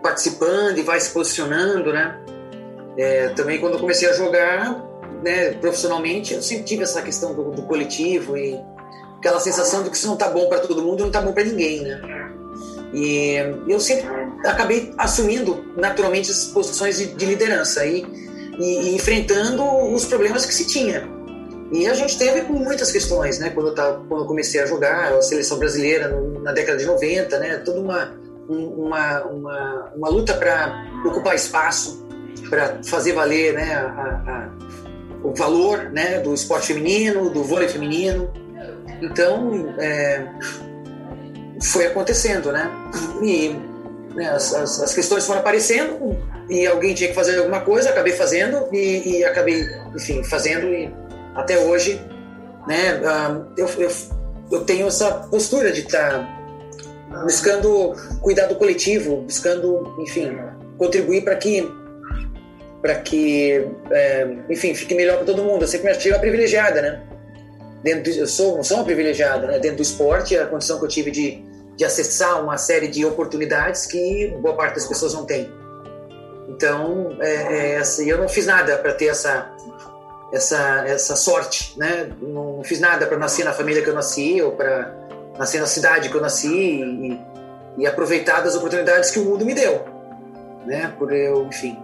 participando 0.04 0.78
e 0.78 0.82
vai 0.82 1.00
se 1.00 1.12
posicionando, 1.12 1.94
né? 1.94 2.20
É, 2.98 3.30
também 3.30 3.58
quando 3.58 3.76
eu 3.76 3.80
comecei 3.80 4.10
a 4.10 4.14
jogar 4.14 4.84
né, 5.24 5.52
profissionalmente, 5.54 6.34
eu 6.34 6.42
sempre 6.42 6.66
tive 6.66 6.84
essa 6.84 7.02
questão 7.02 7.34
do, 7.34 7.52
do 7.52 7.62
coletivo 7.62 8.38
e 8.38 8.60
aquela 9.20 9.40
sensação 9.40 9.84
de 9.84 9.90
que 9.90 9.98
se 9.98 10.06
não 10.06 10.18
tá 10.18 10.28
bom 10.28 10.50
para 10.50 10.60
todo 10.60 10.82
mundo, 10.82 11.06
não 11.06 11.12
tá 11.12 11.22
bom 11.22 11.32
para 11.32 11.46
ninguém, 11.46 11.82
né? 11.82 12.02
E 12.94 13.38
eu 13.70 13.80
sempre 13.80 14.06
acabei 14.46 14.94
assumindo 14.98 15.64
naturalmente 15.78 16.30
as 16.30 16.44
posições 16.44 16.98
de, 16.98 17.08
de 17.08 17.26
liderança 17.26 17.86
e, 17.86 18.06
e, 18.60 18.90
e, 18.90 18.96
enfrentando 18.96 19.64
os 19.94 20.04
problemas 20.04 20.46
que 20.46 20.54
se 20.54 20.68
tinha. 20.68 21.15
E 21.76 21.88
a 21.88 21.94
gente 21.94 22.18
teve 22.18 22.44
muitas 22.44 22.90
questões, 22.90 23.38
né? 23.38 23.50
Quando 23.50 23.68
eu, 23.68 23.76
tava, 23.76 24.02
quando 24.08 24.22
eu 24.22 24.28
comecei 24.28 24.62
a 24.62 24.66
jogar 24.66 25.12
a 25.12 25.22
seleção 25.22 25.60
brasileira 25.60 26.08
na 26.42 26.54
década 26.54 26.78
de 26.78 26.86
90, 26.86 27.38
né? 27.38 27.58
Toda 27.58 27.82
uma, 27.82 28.18
uma, 28.48 29.24
uma, 29.26 29.94
uma 29.94 30.10
luta 30.10 30.34
para 30.36 30.86
ocupar 31.06 31.36
espaço, 31.36 32.08
para 32.50 32.80
fazer 32.82 33.12
valer 33.12 33.56
né? 33.56 33.74
A, 33.74 33.82
a, 33.82 34.50
o 35.22 35.36
valor 35.36 35.92
né? 35.92 36.22
do 36.22 36.34
esporte 36.34 36.68
feminino, 36.68 37.30
do 37.30 37.44
vôlei 37.44 37.68
feminino. 37.68 38.32
Então, 39.02 39.76
é, 39.78 40.26
foi 41.62 41.88
acontecendo, 41.88 42.54
né? 42.54 42.72
E 43.22 43.50
né, 44.16 44.30
as, 44.30 44.54
as, 44.54 44.82
as, 44.82 44.94
questões 44.94 45.26
foram 45.26 45.42
aparecendo 45.42 46.18
e 46.50 46.66
alguém 46.66 46.94
tinha 46.94 47.10
que 47.10 47.16
fazer 47.16 47.38
alguma 47.38 47.60
coisa, 47.60 47.90
acabei 47.90 48.14
fazendo 48.14 48.66
e, 48.72 49.18
e 49.18 49.26
acabei, 49.26 49.68
enfim, 49.94 50.24
fazendo 50.24 50.68
e 50.68 51.05
até 51.36 51.60
hoje, 51.60 52.02
né? 52.68 52.96
Uh, 52.96 53.46
eu, 53.58 53.68
eu, 53.78 53.92
eu, 54.52 54.64
tenho 54.64 54.88
essa 54.88 55.12
postura 55.12 55.72
de 55.72 55.82
estar 55.82 56.20
tá 57.12 57.22
buscando 57.24 57.94
cuidar 58.22 58.48
do 58.48 58.56
coletivo, 58.56 59.18
buscando, 59.18 59.96
enfim, 60.00 60.38
contribuir 60.78 61.24
para 61.24 61.36
que 61.36 61.70
para 62.82 62.96
que, 62.96 63.68
é, 63.90 64.28
enfim, 64.48 64.76
fique 64.76 64.94
melhor 64.94 65.18
para 65.18 65.26
todo 65.26 65.44
mundo. 65.44 65.64
Eu 65.64 65.68
sempre 65.68 65.88
me 65.88 65.98
achei 65.98 66.12
uma 66.12 66.20
privilegiada, 66.20 66.82
né? 66.84 67.02
Dentro 67.84 68.04
do, 68.04 68.20
eu 68.20 68.28
sou, 68.28 68.64
sou 68.64 68.78
uma 68.78 68.84
privilegiada, 68.84 69.48
né? 69.48 69.58
Dentro 69.58 69.78
do 69.78 69.82
esporte, 69.82 70.38
a 70.38 70.46
condição 70.46 70.78
que 70.78 70.86
eu 70.86 70.90
tive 70.90 71.10
de 71.10 71.44
de 71.76 71.84
acessar 71.84 72.42
uma 72.42 72.58
série 72.58 72.88
de 72.88 73.06
oportunidades 73.06 73.86
que 73.86 74.34
boa 74.42 74.56
parte 74.56 74.76
das 74.76 74.88
pessoas 74.88 75.14
não 75.14 75.26
tem. 75.26 75.52
Então, 76.48 77.18
é, 77.20 77.74
é 77.74 77.78
assim, 77.78 78.10
eu 78.10 78.18
não 78.18 78.30
fiz 78.30 78.46
nada 78.46 78.78
para 78.78 78.94
ter 78.94 79.08
essa, 79.08 79.52
essa, 80.32 80.84
essa 80.88 81.16
sorte, 81.16 81.78
né? 81.78 82.12
Não 82.22 82.64
fiz 82.64 82.80
nada 82.80 83.06
para 83.06 83.18
nascer 83.18 83.44
na 83.46 83.54
família 83.54 83.82
que 83.82 83.90
eu 83.90 83.94
nasci 83.94 84.42
ou 84.42 84.52
para 84.52 84.94
nascer 85.38 85.60
na 85.60 85.68
cidade 85.68 86.10
que 86.10 86.16
eu 86.16 86.22
nasci 86.22 86.48
e, 86.48 87.20
e, 87.78 87.88
aproveitar 87.88 88.42
das 88.42 88.56
oportunidades 88.56 89.12
que 89.12 89.20
o 89.20 89.26
mundo 89.26 89.46
me 89.46 89.54
deu, 89.54 89.86
né? 90.66 90.94
Por 90.98 91.14
eu, 91.14 91.46
enfim. 91.46 91.78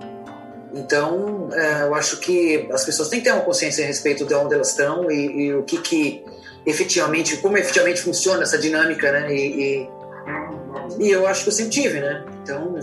Então, 0.74 1.50
é, 1.52 1.84
eu 1.84 1.94
acho 1.94 2.18
que 2.20 2.68
as 2.72 2.86
pessoas 2.86 3.10
têm 3.10 3.20
que 3.20 3.26
ter 3.26 3.34
uma 3.34 3.44
consciência 3.44 3.84
a 3.84 3.88
respeito 3.88 4.26
de 4.26 4.34
onde 4.34 4.54
elas 4.54 4.70
estão 4.70 5.12
e, 5.12 5.48
e 5.48 5.54
o 5.54 5.64
que 5.64 5.78
que 5.80 6.24
efetivamente, 6.66 7.38
como 7.38 7.58
efetivamente 7.58 8.02
funciona 8.02 8.44
essa 8.44 8.58
dinâmica, 8.58 9.12
né? 9.12 9.34
E, 9.34 9.62
e, 9.62 9.90
e, 11.00 11.12
eu 11.12 11.28
acho 11.28 11.44
que 11.44 11.50
eu 11.50 11.54
sempre 11.54 11.72
tive, 11.72 12.00
né? 12.00 12.24
Então, 12.42 12.78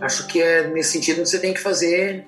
acho 0.00 0.26
que 0.28 0.40
é 0.40 0.68
nesse 0.68 0.92
sentido 0.92 1.22
que 1.22 1.28
você 1.28 1.38
tem 1.38 1.52
que 1.52 1.60
fazer 1.60 2.24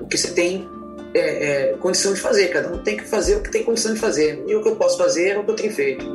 o 0.00 0.06
que 0.06 0.16
você 0.16 0.32
tem 0.32 0.68
é, 1.14 1.20
é, 1.20 1.72
condição 1.74 2.12
de 2.12 2.20
fazer. 2.20 2.48
Cada 2.48 2.72
um 2.72 2.78
tem 2.78 2.96
que 2.96 3.04
fazer 3.04 3.36
o 3.36 3.42
que 3.42 3.50
tem 3.50 3.64
condição 3.64 3.94
de 3.94 4.00
fazer. 4.00 4.44
E 4.46 4.54
o 4.54 4.62
que 4.62 4.68
eu 4.68 4.76
posso 4.76 4.98
fazer 4.98 5.30
é 5.30 5.38
o 5.38 5.44
que 5.44 5.50
eu 5.50 5.56
tenho 5.56 5.72
feito. 5.72 6.06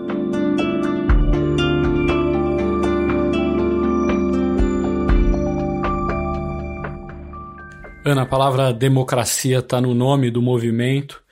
Ana, 8.05 8.23
a 8.23 8.25
palavra 8.25 8.73
democracia 8.73 9.59
está 9.59 9.79
no 9.79 9.93
nome 9.93 10.29
do 10.29 10.41
movimento. 10.41 11.23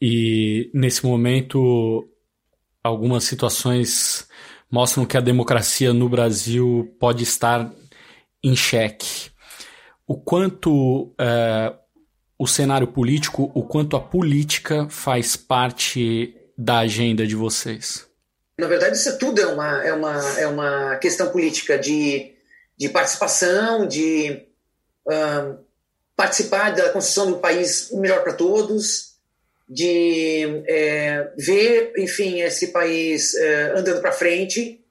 E 0.00 0.70
nesse 0.72 1.04
momento, 1.04 2.08
algumas 2.82 3.24
situações 3.24 4.28
mostram 4.70 5.04
que 5.04 5.16
a 5.16 5.20
democracia 5.20 5.92
no 5.92 6.08
Brasil 6.08 6.94
pode 7.00 7.24
estar 7.24 7.72
em 8.42 8.54
xeque. 8.54 9.30
O 10.06 10.16
quanto 10.16 11.12
é, 11.18 11.74
o 12.38 12.46
cenário 12.46 12.86
político, 12.86 13.50
o 13.54 13.62
quanto 13.62 13.96
a 13.96 14.00
política 14.00 14.86
faz 14.90 15.36
parte 15.36 16.34
da 16.56 16.78
agenda 16.78 17.26
de 17.26 17.34
vocês? 17.34 18.06
Na 18.58 18.66
verdade, 18.66 18.96
isso 18.96 19.18
tudo 19.18 19.40
é 19.40 19.46
uma, 19.46 19.84
é 19.84 19.92
uma, 19.92 20.38
é 20.38 20.46
uma 20.46 20.96
questão 20.96 21.30
política 21.30 21.78
de, 21.78 22.34
de 22.76 22.88
participação, 22.88 23.86
de 23.86 24.42
uh, 25.06 25.58
participar 26.14 26.74
da 26.74 26.90
construção 26.90 27.30
do 27.30 27.38
país 27.38 27.90
melhor 27.92 28.22
para 28.22 28.32
todos, 28.32 29.16
de 29.68 30.62
é, 30.68 31.32
ver, 31.36 31.92
enfim, 31.98 32.40
esse 32.40 32.68
país 32.68 33.34
é, 33.34 33.72
andando 33.76 34.00
para 34.00 34.12
frente, 34.12 34.84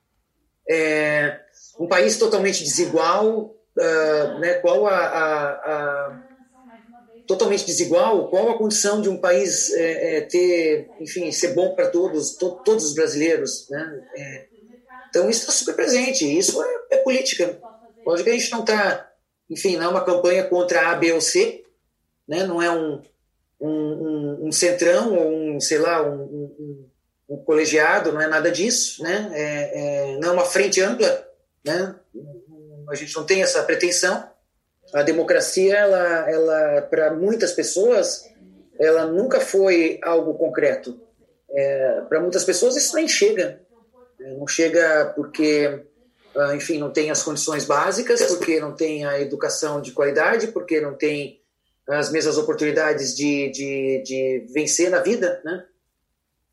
é, 0.69 1.39
um 1.79 1.87
país 1.87 2.17
totalmente 2.17 2.63
desigual, 2.63 3.55
uh, 3.77 4.39
né, 4.39 4.55
qual 4.55 4.85
a, 4.87 4.97
a, 4.97 5.51
a, 5.51 6.23
totalmente 7.27 7.65
desigual, 7.65 8.29
qual 8.29 8.49
a 8.49 8.57
condição 8.57 9.01
de 9.01 9.09
um 9.09 9.17
país 9.17 9.71
é, 9.73 10.17
é, 10.17 10.21
ter, 10.21 10.89
enfim, 10.99 11.31
ser 11.31 11.53
bom 11.53 11.75
para 11.75 11.89
todos, 11.89 12.35
to, 12.35 12.61
todos 12.63 12.85
os 12.85 12.93
brasileiros, 12.93 13.67
né? 13.69 14.03
É, 14.15 14.45
então 15.09 15.29
isso 15.29 15.41
está 15.41 15.51
super 15.51 15.75
presente, 15.75 16.25
isso 16.25 16.61
é, 16.91 16.97
política. 16.97 17.59
Pode 18.03 18.23
que 18.23 18.29
a 18.29 18.33
gente 18.33 18.51
não 18.51 18.59
está, 18.61 19.11
enfim, 19.49 19.77
não 19.77 19.85
é 19.85 19.87
uma 19.87 20.05
campanha 20.05 20.43
contra 20.43 20.91
A, 20.91 20.95
B 20.95 21.13
ou 21.13 21.21
C, 21.21 21.63
né? 22.27 22.45
Não 22.45 22.61
é 22.61 22.69
um 22.69 23.01
um, 23.59 23.69
um, 23.69 24.47
um 24.47 24.51
centrão 24.51 25.15
ou 25.15 25.31
um, 25.31 25.59
sei 25.59 25.77
lá, 25.77 26.01
um, 26.03 26.87
um, 27.29 27.37
colegiado, 27.43 28.11
não 28.11 28.21
é 28.21 28.27
nada 28.27 28.51
disso, 28.51 29.01
né? 29.03 29.31
É, 29.33 30.13
é, 30.13 30.17
não 30.17 30.29
é 30.29 30.31
uma 30.31 30.45
frente 30.45 30.81
ampla, 30.81 31.27
né? 31.63 31.95
A 32.89 32.95
gente 32.95 33.15
não 33.15 33.25
tem 33.25 33.41
essa 33.41 33.63
pretensão. 33.63 34.29
A 34.95 35.03
democracia, 35.03 35.75
ela, 35.75 36.31
ela 36.31 36.81
para 36.83 37.13
muitas 37.13 37.51
pessoas, 37.51 38.31
ela 38.79 39.05
nunca 39.05 39.41
foi 39.41 39.99
algo 40.01 40.35
concreto. 40.35 40.97
É, 41.51 42.01
para 42.07 42.21
muitas 42.21 42.45
pessoas 42.45 42.77
isso 42.77 42.95
nem 42.95 43.05
chega. 43.05 43.59
É, 44.17 44.33
não 44.35 44.47
chega 44.47 45.11
porque, 45.13 45.83
ah, 46.33 46.55
enfim, 46.55 46.77
não 46.77 46.91
tem 46.91 47.11
as 47.11 47.21
condições 47.21 47.65
básicas, 47.65 48.23
porque 48.23 48.57
não 48.61 48.73
tem 48.73 49.05
a 49.05 49.19
educação 49.19 49.81
de 49.81 49.91
qualidade, 49.91 50.47
porque 50.47 50.79
não 50.79 50.93
tem 50.93 51.41
as 51.89 52.09
mesmas 52.09 52.37
oportunidades 52.37 53.13
de, 53.13 53.49
de, 53.49 54.01
de 54.01 54.45
vencer 54.53 54.89
na 54.89 55.01
vida, 55.01 55.41
né? 55.43 55.65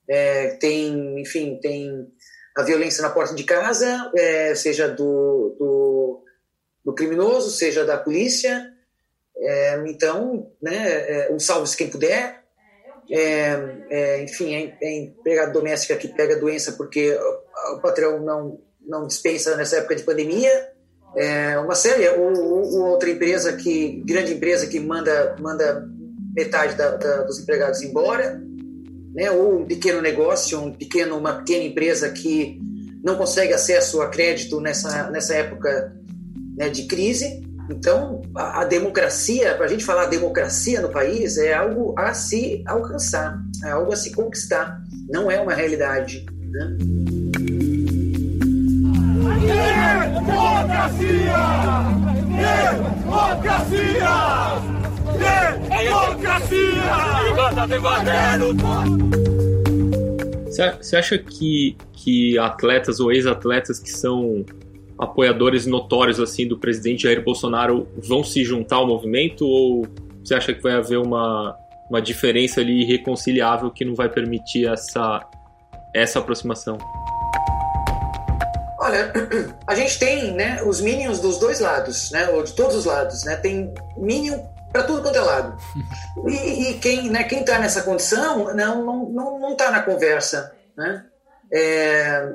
É, 0.09 0.49
tem, 0.57 1.21
enfim, 1.21 1.61
tem 1.63 2.13
a 2.57 2.65
violência 2.65 3.03
na 3.03 3.11
porta 3.11 3.37
de 3.37 3.45
casa, 3.45 4.11
é, 4.17 4.53
seja 4.57 4.89
do, 4.89 5.55
do, 5.57 6.25
do, 6.85 6.95
criminoso, 6.95 7.51
seja 7.51 7.85
da 7.85 7.97
polícia. 7.97 8.71
É, 9.37 9.83
então, 9.87 10.51
né, 10.61 11.27
é, 11.27 11.33
um 11.33 11.39
salve-se 11.39 11.77
quem 11.77 11.89
puder. 11.89 12.43
É, 13.11 13.59
é, 13.91 14.23
enfim, 14.23 14.55
é, 14.55 14.77
é 14.81 14.99
empregada 14.99 15.53
doméstica 15.53 15.97
que 15.97 16.09
pega 16.09 16.39
doença 16.39 16.73
porque 16.73 17.19
o 17.75 17.81
patrão 17.81 18.21
não, 18.21 18.61
não 18.81 19.07
dispensa 19.07 19.57
nessa 19.57 19.77
época 19.77 19.97
de 19.97 20.05
pandemia 20.05 20.73
é 21.15 21.59
uma 21.59 21.75
série, 21.75 22.09
ou, 22.09 22.33
ou, 22.33 22.91
outra 22.91 23.11
empresa 23.11 23.53
que, 23.53 24.03
grande 24.07 24.33
empresa 24.33 24.67
que 24.67 24.81
manda, 24.81 25.37
manda 25.39 25.87
metade 26.35 26.75
da, 26.75 26.97
da, 26.97 27.23
dos 27.23 27.39
empregados 27.39 27.83
embora, 27.83 28.43
né? 29.15 29.31
ou 29.31 29.61
um 29.61 29.67
pequeno 29.67 30.01
negócio, 30.01 30.59
um 30.59 30.73
pequeno, 30.73 31.19
uma 31.19 31.35
pequena 31.35 31.65
empresa 31.65 32.11
que 32.11 32.59
não 33.05 33.17
consegue 33.17 33.53
acesso 33.53 34.01
a 34.01 34.09
crédito 34.09 34.61
nessa, 34.61 35.11
nessa 35.11 35.35
época 35.35 35.95
né, 36.57 36.69
de 36.69 36.85
crise. 36.85 37.43
Então, 37.71 38.23
a, 38.35 38.63
a 38.63 38.65
democracia, 38.65 39.55
para 39.55 39.67
a 39.67 39.69
gente 39.69 39.85
falar 39.85 40.07
democracia 40.07 40.81
no 40.81 40.89
país, 40.89 41.39
é 41.39 41.55
algo 41.55 41.95
a 41.99 42.13
se 42.13 42.63
alcançar, 42.67 43.41
é 43.65 43.71
algo 43.71 43.93
a 43.93 43.97
se 43.97 44.13
conquistar, 44.13 44.83
não 45.09 45.31
é 45.31 45.41
uma 45.41 45.55
realidade. 45.55 46.27
Né? 46.51 46.77
Democracia! 50.23 51.13
Democracia! 53.19 54.13
Democracia! 55.79 56.83
Você 60.81 60.97
acha 60.97 61.19
que, 61.19 61.77
que 61.93 62.39
atletas 62.39 63.01
ou 63.01 63.11
ex-atletas 63.11 63.79
que 63.79 63.91
são 63.91 64.45
apoiadores 64.99 65.67
notórios 65.67 66.21
assim 66.21 66.47
do 66.47 66.59
presidente 66.59 67.05
Jair 67.05 67.23
Bolsonaro 67.23 67.89
vão 67.97 68.23
se 68.23 68.45
juntar 68.45 68.77
ao 68.77 68.87
movimento 68.87 69.47
ou 69.47 69.87
você 70.25 70.35
acha 70.35 70.55
que 70.55 70.63
vai 70.63 70.75
haver 70.75 70.99
uma, 70.99 71.57
uma 71.91 72.01
diferença 72.01 72.61
ali 72.61 72.83
irreconciliável 72.83 73.71
que 73.71 73.85
não 73.85 73.95
vai 73.95 74.09
permitir 74.09 74.69
essa, 74.69 75.21
essa 75.95 76.19
aproximação? 76.19 76.79
Olha, 78.79 79.13
a 79.67 79.75
gente 79.75 79.99
tem 79.99 80.33
né, 80.33 80.63
os 80.65 80.81
minions 80.81 81.21
dos 81.21 81.39
dois 81.39 81.61
lados, 81.61 82.11
né, 82.11 82.29
ou 82.31 82.43
de 82.43 82.53
todos 82.53 82.77
os 82.77 82.85
lados. 82.85 83.25
Né, 83.25 83.37
tem 83.37 83.73
minion 83.97 84.39
para 84.73 84.85
tudo 84.85 85.03
quanto 85.03 85.17
é 85.17 85.21
lado. 85.21 85.57
E, 86.29 86.71
e 86.71 86.75
quem 86.75 87.11
né, 87.11 87.25
quem 87.25 87.41
está 87.41 87.59
nessa 87.59 87.83
condição 87.83 88.55
não 88.55 88.85
não 88.85 89.09
não 89.11 89.41
não 89.41 89.53
está 89.53 89.71
na 89.71 89.83
conversa, 89.83 90.55
né? 90.77 91.07
É, 91.51 92.35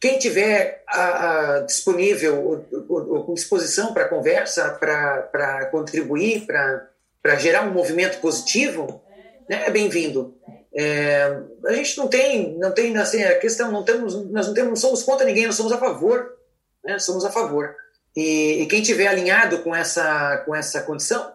quem 0.00 0.18
tiver 0.18 0.84
a, 0.86 1.56
a, 1.56 1.60
disponível 1.60 2.64
ou, 2.88 3.24
com 3.24 3.34
disposição 3.34 3.92
para 3.92 4.08
conversa, 4.08 4.70
para 4.70 5.66
contribuir, 5.70 6.46
para 6.46 7.36
gerar 7.36 7.62
um 7.62 7.72
movimento 7.72 8.20
positivo, 8.20 9.02
né, 9.48 9.64
é 9.66 9.70
bem-vindo. 9.70 10.36
É, 10.72 11.40
a 11.66 11.72
gente 11.72 11.98
não 11.98 12.06
tem, 12.06 12.56
não 12.58 12.70
tem 12.70 12.96
assim, 12.96 13.22
a 13.24 13.38
questão, 13.38 13.72
não 13.72 13.82
temos, 13.82 14.14
nós 14.30 14.46
não 14.46 14.54
temos, 14.54 14.68
não 14.68 14.76
somos 14.76 15.02
contra 15.02 15.26
ninguém, 15.26 15.46
nós 15.46 15.56
somos 15.56 15.72
a 15.72 15.78
favor, 15.78 16.36
né, 16.84 16.98
somos 16.98 17.24
a 17.24 17.30
favor. 17.30 17.74
E, 18.16 18.62
e 18.62 18.66
quem 18.66 18.82
tiver 18.82 19.08
alinhado 19.08 19.58
com 19.60 19.74
essa, 19.74 20.38
com 20.46 20.54
essa 20.54 20.82
condição, 20.82 21.32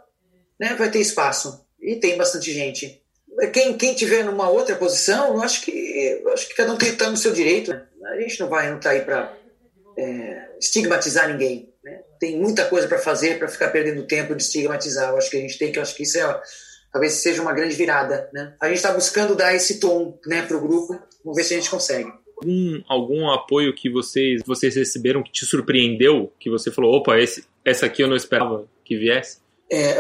né, 0.60 0.76
vai 0.76 0.90
ter 0.90 1.00
espaço. 1.00 1.66
E 1.82 1.98
tem 1.98 2.18
bastante 2.18 2.54
gente. 2.54 3.03
Quem, 3.52 3.78
quem 3.78 3.94
tiver 3.94 4.24
numa 4.24 4.50
outra 4.50 4.76
posição, 4.76 5.36
eu 5.36 5.42
acho 5.42 5.62
que, 5.62 5.72
eu 6.24 6.32
acho 6.32 6.48
que 6.48 6.56
cada 6.56 6.74
um 6.74 6.78
está 6.78 7.10
no 7.10 7.18
seu 7.18 7.34
direito. 7.34 7.72
Né? 7.72 7.86
A 8.06 8.20
gente 8.20 8.40
não 8.40 8.50
vai 8.50 8.70
não 8.72 8.80
tá 8.80 8.92
aí 8.92 9.02
para 9.02 9.34
é, 9.98 10.50
estigmatizar 10.60 11.30
ninguém. 11.30 11.74
Né? 11.84 12.02
Tem 12.20 12.38
muita 12.40 12.66
coisa 12.66 12.88
para 12.88 13.00
fazer 13.00 13.40
para 13.40 13.48
ficar 13.48 13.70
perdendo 13.70 14.08
tempo 14.08 14.36
de 14.36 14.44
estigmatizar. 14.44 15.10
Eu 15.10 15.18
acho 15.18 15.30
que 15.30 15.38
a 15.38 15.42
gente 15.42 15.58
tem 15.58 15.72
que, 15.72 15.80
acho 15.80 15.96
que 15.96 16.04
isso 16.04 16.18
é, 16.18 16.42
talvez 16.92 17.14
seja 17.14 17.42
uma 17.42 17.54
grande 17.54 17.76
virada. 17.76 18.30
Né? 18.34 18.54
A 18.62 18.68
gente 18.68 18.78
está 18.78 18.94
buscando 18.94 19.36
dar 19.36 19.54
esse 19.56 19.80
tom 19.80 20.20
né, 20.26 20.42
para 20.44 20.58
o 20.58 20.62
grupo. 20.62 21.00
Vamos 21.24 21.38
ver 21.38 21.44
se 21.44 21.54
a 21.54 21.58
gente 21.58 21.70
consegue. 21.70 22.12
Algum, 22.38 22.82
algum 22.88 23.32
apoio 23.32 23.74
que 23.74 23.90
vocês, 23.90 24.42
vocês 24.46 24.76
receberam 24.76 25.24
que 25.24 25.32
te 25.32 25.46
surpreendeu? 25.46 26.32
Que 26.40 26.50
você 26.50 26.72
falou, 26.72 26.96
opa, 26.96 27.18
esse, 27.20 27.46
essa 27.64 27.86
aqui 27.86 28.04
eu 28.04 28.08
não 28.08 28.16
esperava 28.16 28.68
que 28.84 28.98
viesse? 28.98 29.38
É, 29.72 29.98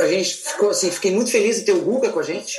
a 0.00 0.08
gente 0.08 0.34
ficou 0.34 0.70
assim, 0.70 0.90
fiquei 0.90 1.12
muito 1.12 1.30
feliz 1.30 1.56
de 1.56 1.66
ter 1.66 1.72
o 1.72 1.82
Guga 1.82 2.10
com 2.10 2.20
a 2.20 2.22
gente, 2.22 2.58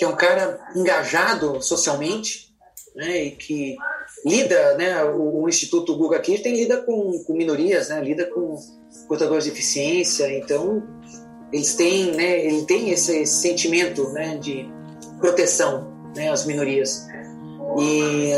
que 0.00 0.04
é 0.06 0.08
um 0.08 0.16
cara 0.16 0.58
engajado 0.74 1.60
socialmente, 1.60 2.54
né, 2.96 3.24
e 3.24 3.30
que 3.32 3.76
lida, 4.24 4.74
né, 4.78 5.04
o, 5.04 5.42
o 5.42 5.46
Instituto 5.46 5.94
Guga 5.94 6.16
aqui 6.16 6.38
tem 6.38 6.56
lida 6.56 6.78
com, 6.78 7.22
com 7.22 7.34
minorias, 7.34 7.90
né, 7.90 8.02
lida 8.02 8.24
com 8.24 8.56
portadores 9.06 9.44
de 9.44 9.50
deficiência, 9.50 10.26
então 10.38 10.82
eles 11.52 11.74
têm, 11.74 12.12
né, 12.12 12.46
ele 12.46 12.62
tem 12.62 12.88
esse, 12.88 13.26
sentimento, 13.26 14.08
né, 14.12 14.38
de 14.38 14.66
proteção, 15.18 15.92
né, 16.16 16.30
às 16.30 16.46
minorias. 16.46 17.06
E 17.78 18.32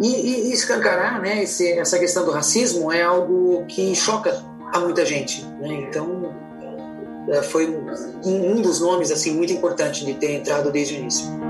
e, 0.00 0.48
e 0.48 0.52
escancarar, 0.52 1.20
né, 1.20 1.44
esse, 1.44 1.70
essa 1.78 2.00
questão 2.00 2.24
do 2.24 2.32
racismo 2.32 2.90
é 2.90 3.02
algo 3.02 3.64
que 3.66 3.94
choca 3.94 4.44
a 4.72 4.80
muita 4.80 5.06
gente, 5.06 5.44
né, 5.44 5.86
então 5.88 6.29
foi 7.42 7.68
um, 8.24 8.58
um 8.58 8.62
dos 8.62 8.80
nomes 8.80 9.10
assim 9.10 9.34
muito 9.34 9.52
importante 9.52 10.04
de 10.04 10.14
ter 10.14 10.36
entrado 10.36 10.70
desde 10.70 10.94
o 10.94 10.98
início. 10.98 11.40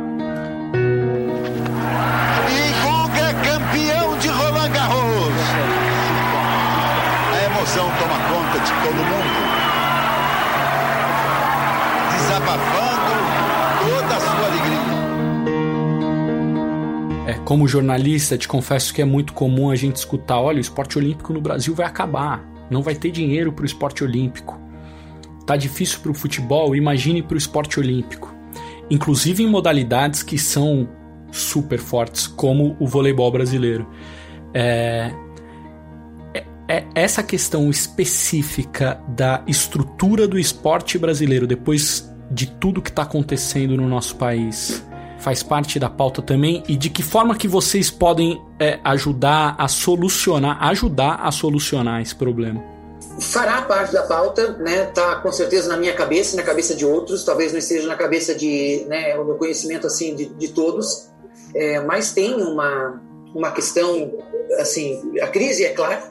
emoção 7.61 7.91
toma 7.99 8.19
conta 8.29 8.59
de 8.59 8.73
todo 8.83 8.97
mundo, 8.97 9.31
desabafando 12.17 13.21
toda 13.85 14.17
a 14.17 14.21
sua 14.21 14.47
alegria. 14.47 14.91
É, 17.29 17.35
como 17.45 17.69
jornalista, 17.69 18.37
te 18.37 18.49
confesso 18.49 18.93
que 18.93 19.01
é 19.03 19.05
muito 19.05 19.33
comum 19.33 19.71
a 19.71 19.77
gente 19.77 19.97
escutar: 19.97 20.41
olha, 20.41 20.59
o 20.59 20.61
esporte 20.61 20.99
olímpico 20.99 21.33
no 21.33 21.41
Brasil 21.41 21.75
vai 21.75 21.87
acabar, 21.87 22.45
não 22.71 22.83
vai 22.83 22.95
ter 22.95 23.11
dinheiro 23.11 23.53
para 23.53 23.63
o 23.63 23.67
esporte 23.67 24.03
olímpico. 24.03 24.60
Tá 25.51 25.57
difícil 25.57 25.99
para 25.99 26.13
o 26.13 26.15
futebol, 26.15 26.77
imagine 26.77 27.25
para 27.25 27.35
o 27.35 27.37
esporte 27.37 27.81
olímpico. 27.81 28.33
Inclusive 28.89 29.43
em 29.43 29.49
modalidades 29.49 30.23
que 30.23 30.39
são 30.39 30.89
super 31.33 31.81
fortes, 31.81 32.29
como 32.29 32.77
o 32.79 32.87
voleibol 32.87 33.33
brasileiro. 33.33 33.85
É, 34.55 35.13
é 36.69 36.85
essa 36.95 37.21
questão 37.21 37.69
específica 37.69 39.03
da 39.09 39.43
estrutura 39.45 40.29
do 40.29 40.39
esporte 40.39 40.97
brasileiro 40.97 41.49
depois 41.49 42.09
de 42.31 42.47
tudo 42.47 42.81
que 42.81 42.91
está 42.91 43.03
acontecendo 43.03 43.77
no 43.77 43.89
nosso 43.89 44.15
país 44.15 44.87
faz 45.19 45.43
parte 45.43 45.81
da 45.81 45.91
pauta 45.91 46.23
também 46.23 46.63
e 46.69 46.77
de 46.77 46.89
que 46.89 47.03
forma 47.03 47.35
que 47.35 47.49
vocês 47.49 47.91
podem 47.91 48.41
é, 48.57 48.79
ajudar 48.85 49.57
a 49.59 49.67
solucionar, 49.67 50.63
ajudar 50.63 51.17
a 51.17 51.33
solucionar 51.33 52.01
esse 52.01 52.15
problema? 52.15 52.80
Fará 53.21 53.63
parte 53.63 53.93
da 53.93 54.03
pauta, 54.03 54.53
né? 54.59 54.87
Tá 54.87 55.17
com 55.17 55.33
certeza 55.33 55.69
na 55.69 55.77
minha 55.77 55.95
cabeça, 55.95 56.37
na 56.37 56.43
cabeça 56.43 56.75
de 56.75 56.85
outros, 56.85 57.25
talvez 57.25 57.53
não 57.53 57.59
esteja 57.59 57.87
na 57.87 57.97
cabeça 57.97 58.35
de, 58.35 58.85
né, 58.89 59.17
o 59.19 59.25
meu 59.25 59.37
conhecimento 59.37 59.87
assim 59.87 60.15
de, 60.15 60.27
de 60.27 60.49
todos, 60.49 61.11
é, 61.55 61.81
mas 61.81 62.13
tem 62.13 62.35
uma 62.35 63.01
uma 63.35 63.53
questão 63.53 64.13
assim, 64.59 65.01
a 65.21 65.29
crise 65.29 65.65
é 65.65 65.71
claro, 65.71 66.03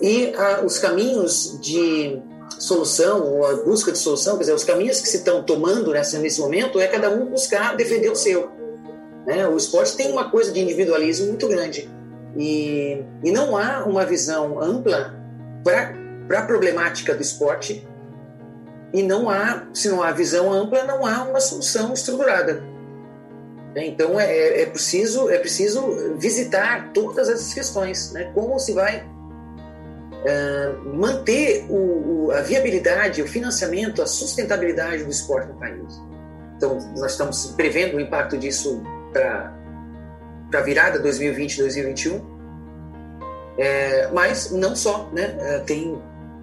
e 0.00 0.32
ah, 0.36 0.62
os 0.64 0.78
caminhos 0.78 1.58
de 1.60 2.20
solução, 2.58 3.22
ou 3.24 3.46
a 3.46 3.54
busca 3.56 3.92
de 3.92 3.98
solução, 3.98 4.34
quer 4.34 4.40
dizer, 4.40 4.54
os 4.54 4.64
caminhos 4.64 5.00
que 5.00 5.08
se 5.08 5.18
estão 5.18 5.42
tomando 5.42 5.92
nessa, 5.92 6.18
nesse 6.18 6.40
momento 6.40 6.80
é 6.80 6.86
cada 6.86 7.10
um 7.10 7.26
buscar 7.26 7.76
defender 7.76 8.10
o 8.10 8.16
seu. 8.16 8.50
Né? 9.26 9.46
O 9.46 9.56
esporte 9.56 9.96
tem 9.96 10.10
uma 10.10 10.30
coisa 10.30 10.50
de 10.50 10.60
individualismo 10.60 11.28
muito 11.28 11.46
grande. 11.46 11.90
E, 12.36 13.02
e 13.24 13.30
não 13.30 13.56
há 13.56 13.84
uma 13.84 14.04
visão 14.04 14.60
ampla 14.60 15.14
para 15.64 15.94
a 16.38 16.42
problemática 16.42 17.14
do 17.14 17.22
esporte. 17.22 17.86
E 18.92 19.02
não 19.02 19.30
há, 19.30 19.68
se 19.72 19.88
não 19.88 20.02
há 20.02 20.10
visão 20.10 20.52
ampla, 20.52 20.84
não 20.84 21.06
há 21.06 21.22
uma 21.22 21.40
solução 21.40 21.92
estruturada. 21.92 22.62
Então 23.76 24.18
é, 24.18 24.62
é, 24.62 24.66
preciso, 24.66 25.30
é 25.30 25.38
preciso 25.38 26.16
visitar 26.18 26.90
todas 26.92 27.28
essas 27.28 27.54
questões. 27.54 28.12
Né? 28.12 28.32
Como 28.34 28.58
se 28.58 28.72
vai 28.72 29.04
uh, 30.20 30.88
manter 30.88 31.66
o, 31.68 32.26
o, 32.26 32.32
a 32.32 32.40
viabilidade, 32.40 33.22
o 33.22 33.28
financiamento, 33.28 34.02
a 34.02 34.06
sustentabilidade 34.06 35.04
do 35.04 35.10
esporte 35.10 35.48
no 35.48 35.54
país. 35.54 36.00
Então, 36.56 36.78
nós 36.96 37.12
estamos 37.12 37.46
prevendo 37.56 37.96
o 37.96 38.00
impacto 38.00 38.36
disso 38.36 38.82
para 39.12 39.54
a 40.52 40.60
virada 40.60 41.02
2020-2021. 41.02 42.20
É, 43.56 44.08
mas 44.12 44.50
não 44.50 44.76
só, 44.76 45.08
né? 45.12 45.36
É, 45.40 45.58
tem 45.60 46.00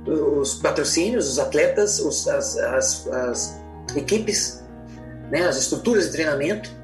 os 0.07 0.55
patrocínios, 0.55 1.29
os 1.29 1.39
atletas, 1.39 1.99
os, 1.99 2.27
as, 2.27 2.57
as, 2.57 3.07
as, 3.07 3.61
equipes, 3.95 4.63
né? 5.31 5.45
as 5.45 5.57
estruturas 5.57 6.07
de 6.07 6.11
treinamento. 6.13 6.75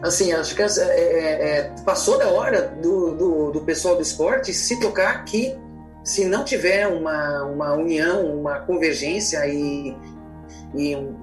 Assim, 0.00 0.32
acho 0.32 0.54
que 0.54 0.62
é, 0.62 0.66
é, 0.66 1.48
é, 1.48 1.74
passou 1.84 2.18
da 2.18 2.28
hora 2.28 2.68
do, 2.80 3.14
do, 3.16 3.50
do 3.50 3.60
pessoal 3.62 3.96
do 3.96 4.02
esporte 4.02 4.52
se 4.52 4.78
tocar 4.78 5.24
que 5.24 5.56
se 6.04 6.24
não 6.24 6.44
tiver 6.44 6.86
uma, 6.86 7.44
uma 7.44 7.74
união, 7.74 8.24
uma 8.26 8.60
convergência 8.60 9.46
e, 9.46 9.96
e 10.74 10.96
um, 10.96 11.16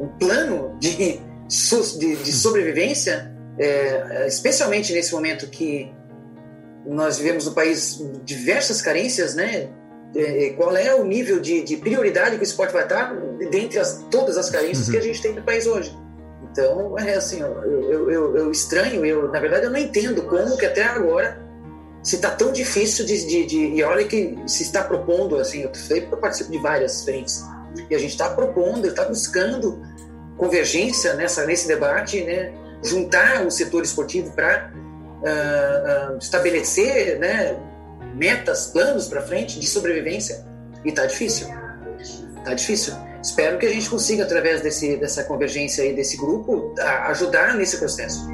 um, 0.00 0.08
plano 0.18 0.76
de, 0.78 1.20
de, 1.20 2.16
de 2.16 2.32
sobrevivência, 2.32 3.34
é, 3.58 4.26
especialmente 4.26 4.92
nesse 4.92 5.12
momento 5.12 5.48
que 5.48 5.92
nós 6.86 7.18
vivemos 7.18 7.46
no 7.46 7.52
país 7.52 8.00
diversas 8.24 8.80
carências, 8.80 9.34
né? 9.34 9.68
É, 10.16 10.50
qual 10.56 10.74
é 10.76 10.94
o 10.94 11.04
nível 11.04 11.38
de, 11.38 11.62
de, 11.62 11.76
prioridade 11.76 12.36
que 12.36 12.42
o 12.42 12.44
esporte 12.44 12.72
vai 12.72 12.84
estar 12.84 13.14
dentre 13.50 13.78
as, 13.78 14.04
todas 14.10 14.38
as 14.38 14.48
carências 14.48 14.86
uhum. 14.86 14.92
que 14.92 14.98
a 14.98 15.02
gente 15.02 15.20
tem 15.20 15.34
no 15.34 15.42
país 15.42 15.66
hoje? 15.66 15.94
Então, 16.50 16.98
é 16.98 17.14
assim, 17.14 17.40
eu, 17.40 17.62
eu, 17.62 18.10
eu, 18.10 18.36
eu 18.36 18.50
estranho, 18.50 19.04
eu, 19.04 19.30
na 19.30 19.38
verdade 19.38 19.66
eu 19.66 19.70
não 19.70 19.78
entendo 19.78 20.22
como 20.22 20.56
que 20.56 20.64
até 20.64 20.82
agora 20.84 21.38
se 22.02 22.16
está 22.16 22.30
tão 22.30 22.52
difícil 22.52 23.04
de, 23.04 23.26
de, 23.26 23.46
de, 23.46 23.58
E 23.74 23.82
olha 23.82 24.04
que 24.04 24.36
se 24.46 24.62
está 24.62 24.82
propondo, 24.82 25.36
assim, 25.36 25.62
eu 25.62 25.74
sei 25.74 26.00
porque 26.00 26.14
eu 26.14 26.18
participo 26.18 26.50
de 26.50 26.58
várias 26.58 27.04
frentes, 27.04 27.44
e 27.90 27.94
a 27.94 27.98
gente 27.98 28.12
está 28.12 28.30
propondo, 28.30 28.86
está 28.86 29.04
buscando 29.04 29.82
convergência 30.36 31.14
nessa, 31.14 31.44
nesse 31.44 31.68
debate, 31.68 32.22
né? 32.24 32.52
juntar 32.82 33.44
o 33.44 33.50
setor 33.50 33.82
esportivo 33.82 34.32
para 34.32 34.70
uh, 35.22 36.14
uh, 36.14 36.18
estabelecer 36.18 37.18
né, 37.18 37.56
metas, 38.18 38.66
planos 38.66 39.08
para 39.08 39.22
frente 39.22 39.58
de 39.58 39.66
sobrevivência, 39.66 40.44
e 40.84 40.90
está 40.90 41.06
difícil. 41.06 41.48
Está 42.38 42.54
difícil. 42.54 42.94
Espero 43.22 43.58
que 43.58 43.66
a 43.66 43.70
gente 43.70 43.88
consiga, 43.88 44.24
através 44.24 44.60
desse, 44.60 44.96
dessa 44.96 45.24
convergência 45.24 45.84
aí 45.84 45.94
desse 45.94 46.16
grupo, 46.16 46.74
ajudar 47.06 47.56
nesse 47.56 47.78
processo. 47.78 48.26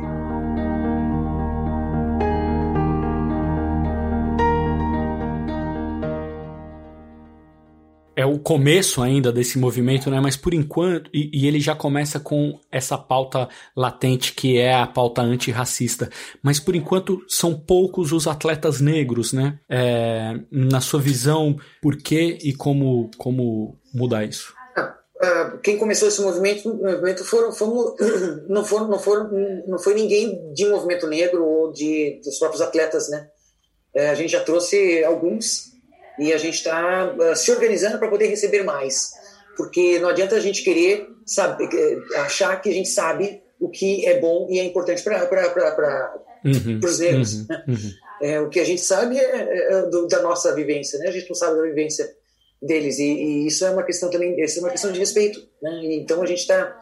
O 8.34 8.38
começo 8.40 9.00
ainda 9.00 9.30
desse 9.32 9.58
movimento, 9.58 10.10
né? 10.10 10.18
Mas 10.20 10.36
por 10.36 10.52
enquanto, 10.52 11.08
e, 11.14 11.30
e, 11.32 11.46
ele 11.46 11.60
já 11.60 11.74
começa 11.74 12.18
com 12.18 12.58
essa 12.70 12.98
pauta 12.98 13.48
latente 13.76 14.32
que 14.32 14.58
é 14.58 14.74
a 14.74 14.88
pauta 14.88 15.22
antirracista. 15.22 16.10
Mas 16.42 16.58
por 16.58 16.74
enquanto 16.74 17.24
são 17.28 17.54
poucos 17.54 18.10
os 18.10 18.26
atletas 18.26 18.80
negros, 18.80 19.32
né? 19.32 19.60
É, 19.70 20.34
na 20.50 20.80
sua 20.80 21.00
visão, 21.00 21.56
por 21.80 21.96
que 21.96 22.36
e 22.42 22.52
como, 22.52 23.08
como 23.16 23.78
mudar 23.94 24.24
isso? 24.24 24.52
Uh, 24.76 25.58
quem 25.62 25.78
começou 25.78 26.08
esse 26.08 26.20
movimento, 26.20 26.74
movimento 26.74 27.24
foram, 27.24 27.52
foram, 27.52 27.94
não, 28.48 28.64
foram, 28.64 28.88
não, 28.88 28.98
foram, 28.98 29.30
não 29.64 29.78
foi 29.78 29.94
ninguém 29.94 30.52
de 30.52 30.66
movimento 30.66 31.06
negro 31.06 31.44
ou 31.44 31.72
de, 31.72 32.20
dos 32.24 32.36
próprios 32.40 32.60
atletas, 32.60 33.08
né? 33.08 33.28
Uh, 33.94 34.10
a 34.10 34.14
gente 34.16 34.32
já 34.32 34.42
trouxe 34.42 35.04
alguns 35.04 35.73
e 36.18 36.32
a 36.32 36.38
gente 36.38 36.54
está 36.54 37.12
uh, 37.16 37.22
ah, 37.22 37.34
se 37.34 37.50
organizando 37.50 37.98
para 37.98 38.08
poder 38.08 38.26
receber 38.26 38.62
mais, 38.62 39.12
porque 39.56 39.98
não 39.98 40.08
adianta 40.08 40.36
a 40.36 40.40
gente 40.40 40.62
querer 40.62 41.08
saber, 41.26 41.68
achar 42.16 42.60
que 42.60 42.68
a 42.70 42.72
gente 42.72 42.88
sabe 42.88 43.42
o 43.60 43.68
que 43.68 44.06
é 44.06 44.20
bom 44.20 44.46
e 44.50 44.58
é 44.58 44.64
importante 44.64 45.02
para 45.02 46.14
uhum, 46.44 46.80
os 46.82 46.98
negros. 46.98 47.34
Uhum, 47.34 47.46
né? 47.48 47.64
uhum. 47.68 47.90
É, 48.22 48.40
o 48.40 48.48
que 48.48 48.60
a 48.60 48.64
gente 48.64 48.80
sabe 48.80 49.18
é, 49.18 49.22
é, 49.22 49.72
é 49.72 49.82
do, 49.86 50.06
da 50.06 50.22
nossa 50.22 50.54
vivência, 50.54 50.98
né? 50.98 51.08
A 51.08 51.12
gente 51.12 51.28
não 51.28 51.34
sabe 51.34 51.56
da 51.56 51.62
vivência 51.62 52.08
deles 52.62 52.98
e, 52.98 53.04
e, 53.04 53.46
isso 53.46 53.64
é 53.64 53.70
uma 53.70 53.82
questão 53.82 54.10
também, 54.10 54.40
isso 54.40 54.58
é 54.58 54.62
uma 54.62 54.70
questão 54.70 54.92
de 54.92 54.98
respeito, 54.98 55.40
né? 55.62 55.80
Então 55.94 56.22
a 56.22 56.26
gente 56.26 56.40
está 56.40 56.80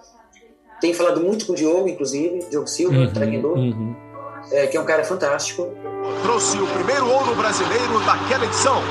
tem 0.80 0.92
falado 0.92 1.20
muito 1.20 1.46
com 1.46 1.52
o 1.52 1.56
Diogo, 1.56 1.88
inclusive, 1.88 2.40
Diogo 2.50 2.66
Silva, 2.66 2.96
uhum, 2.96 3.12
treinador, 3.12 3.56
uhum. 3.56 3.94
É, 4.50 4.66
que 4.66 4.76
é 4.76 4.80
um 4.80 4.84
cara 4.84 5.04
fantástico. 5.04 5.68
Trouxe 6.22 6.58
o 6.58 6.66
primeiro 6.66 7.08
ouro 7.08 7.34
brasileiro 7.34 8.00
daquela 8.00 8.44
edição. 8.44 8.82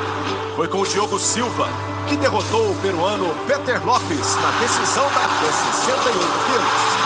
Foi 0.55 0.67
com 0.67 0.79
o 0.79 0.87
Diogo 0.87 1.19
Silva, 1.19 1.67
que 2.07 2.15
derrotou 2.17 2.71
o 2.71 2.75
peruano 2.81 3.33
Peter 3.47 3.85
Lopes 3.85 4.35
na 4.35 4.51
decisão 4.59 5.03
da 5.05 5.27
61 5.49 6.11
quilos. 6.13 7.01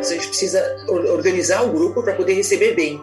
a 0.00 0.14
gente 0.14 0.28
precisa 0.28 0.76
organizar 0.88 1.62
o 1.64 1.72
grupo 1.72 2.02
para 2.02 2.14
poder 2.14 2.34
receber 2.34 2.74
bem, 2.74 3.02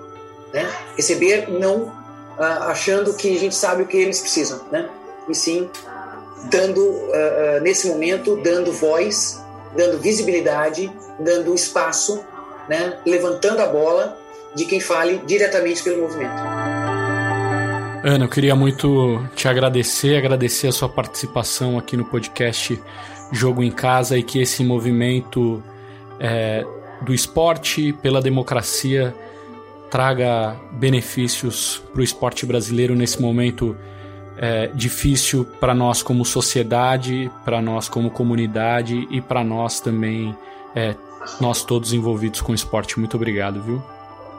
né? 0.54 0.68
Receber 0.96 1.50
não 1.50 1.92
ah, 2.38 2.68
achando 2.68 3.14
que 3.14 3.36
a 3.36 3.40
gente 3.40 3.56
sabe 3.56 3.84
o 3.84 3.88
que 3.88 3.98
eles 3.98 4.20
precisam, 4.20 4.62
né? 4.72 4.90
E 5.28 5.36
sim 5.36 5.70
dando 6.50 6.82
uh, 6.82 7.62
nesse 7.62 7.88
momento 7.88 8.36
dando 8.38 8.72
voz, 8.72 9.42
dando 9.76 10.00
visibilidade, 10.00 10.92
dando 11.20 11.54
espaço, 11.54 12.24
né? 12.70 13.00
Levantando 13.06 13.62
a 13.62 13.68
bola 13.68 14.18
de 14.56 14.66
quem 14.66 14.80
fale 14.80 15.22
diretamente 15.26 15.84
pelo 15.84 16.02
movimento. 16.02 16.36
Ana, 18.04 18.26
eu 18.26 18.30
queria 18.30 18.56
muito 18.56 19.28
te 19.36 19.48
agradecer, 19.48 20.16
agradecer 20.16 20.68
a 20.68 20.72
sua 20.72 20.88
participação 20.88 21.78
aqui 21.78 21.98
no 21.98 22.06
podcast 22.06 22.80
Jogo 23.32 23.64
em 23.64 23.72
Casa 23.72 24.18
e 24.18 24.24
que 24.24 24.40
esse 24.40 24.64
movimento 24.64 25.64
é, 26.20 26.64
do 27.02 27.14
esporte, 27.14 27.92
pela 27.94 28.22
democracia, 28.22 29.14
traga 29.90 30.56
benefícios 30.72 31.82
para 31.92 32.02
o 32.02 32.04
esporte 32.04 32.46
brasileiro 32.46 32.96
nesse 32.96 33.20
momento 33.20 33.76
é, 34.38 34.68
difícil 34.74 35.46
para 35.60 35.74
nós 35.74 36.04
como 36.04 36.26
sociedade, 36.26 37.32
para 37.44 37.62
nós 37.62 37.88
como 37.88 38.10
comunidade 38.12 39.08
e 39.10 39.22
para 39.22 39.44
nós 39.44 39.80
também, 39.80 40.36
é, 40.76 40.96
nós 41.40 41.64
todos 41.64 41.94
envolvidos 41.94 42.42
com 42.42 42.54
esporte. 42.54 43.00
Muito 43.00 43.16
obrigado, 43.16 43.62
viu? 43.62 43.84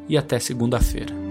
e 0.07 0.17
até 0.17 0.39
segunda-feira. 0.39 1.24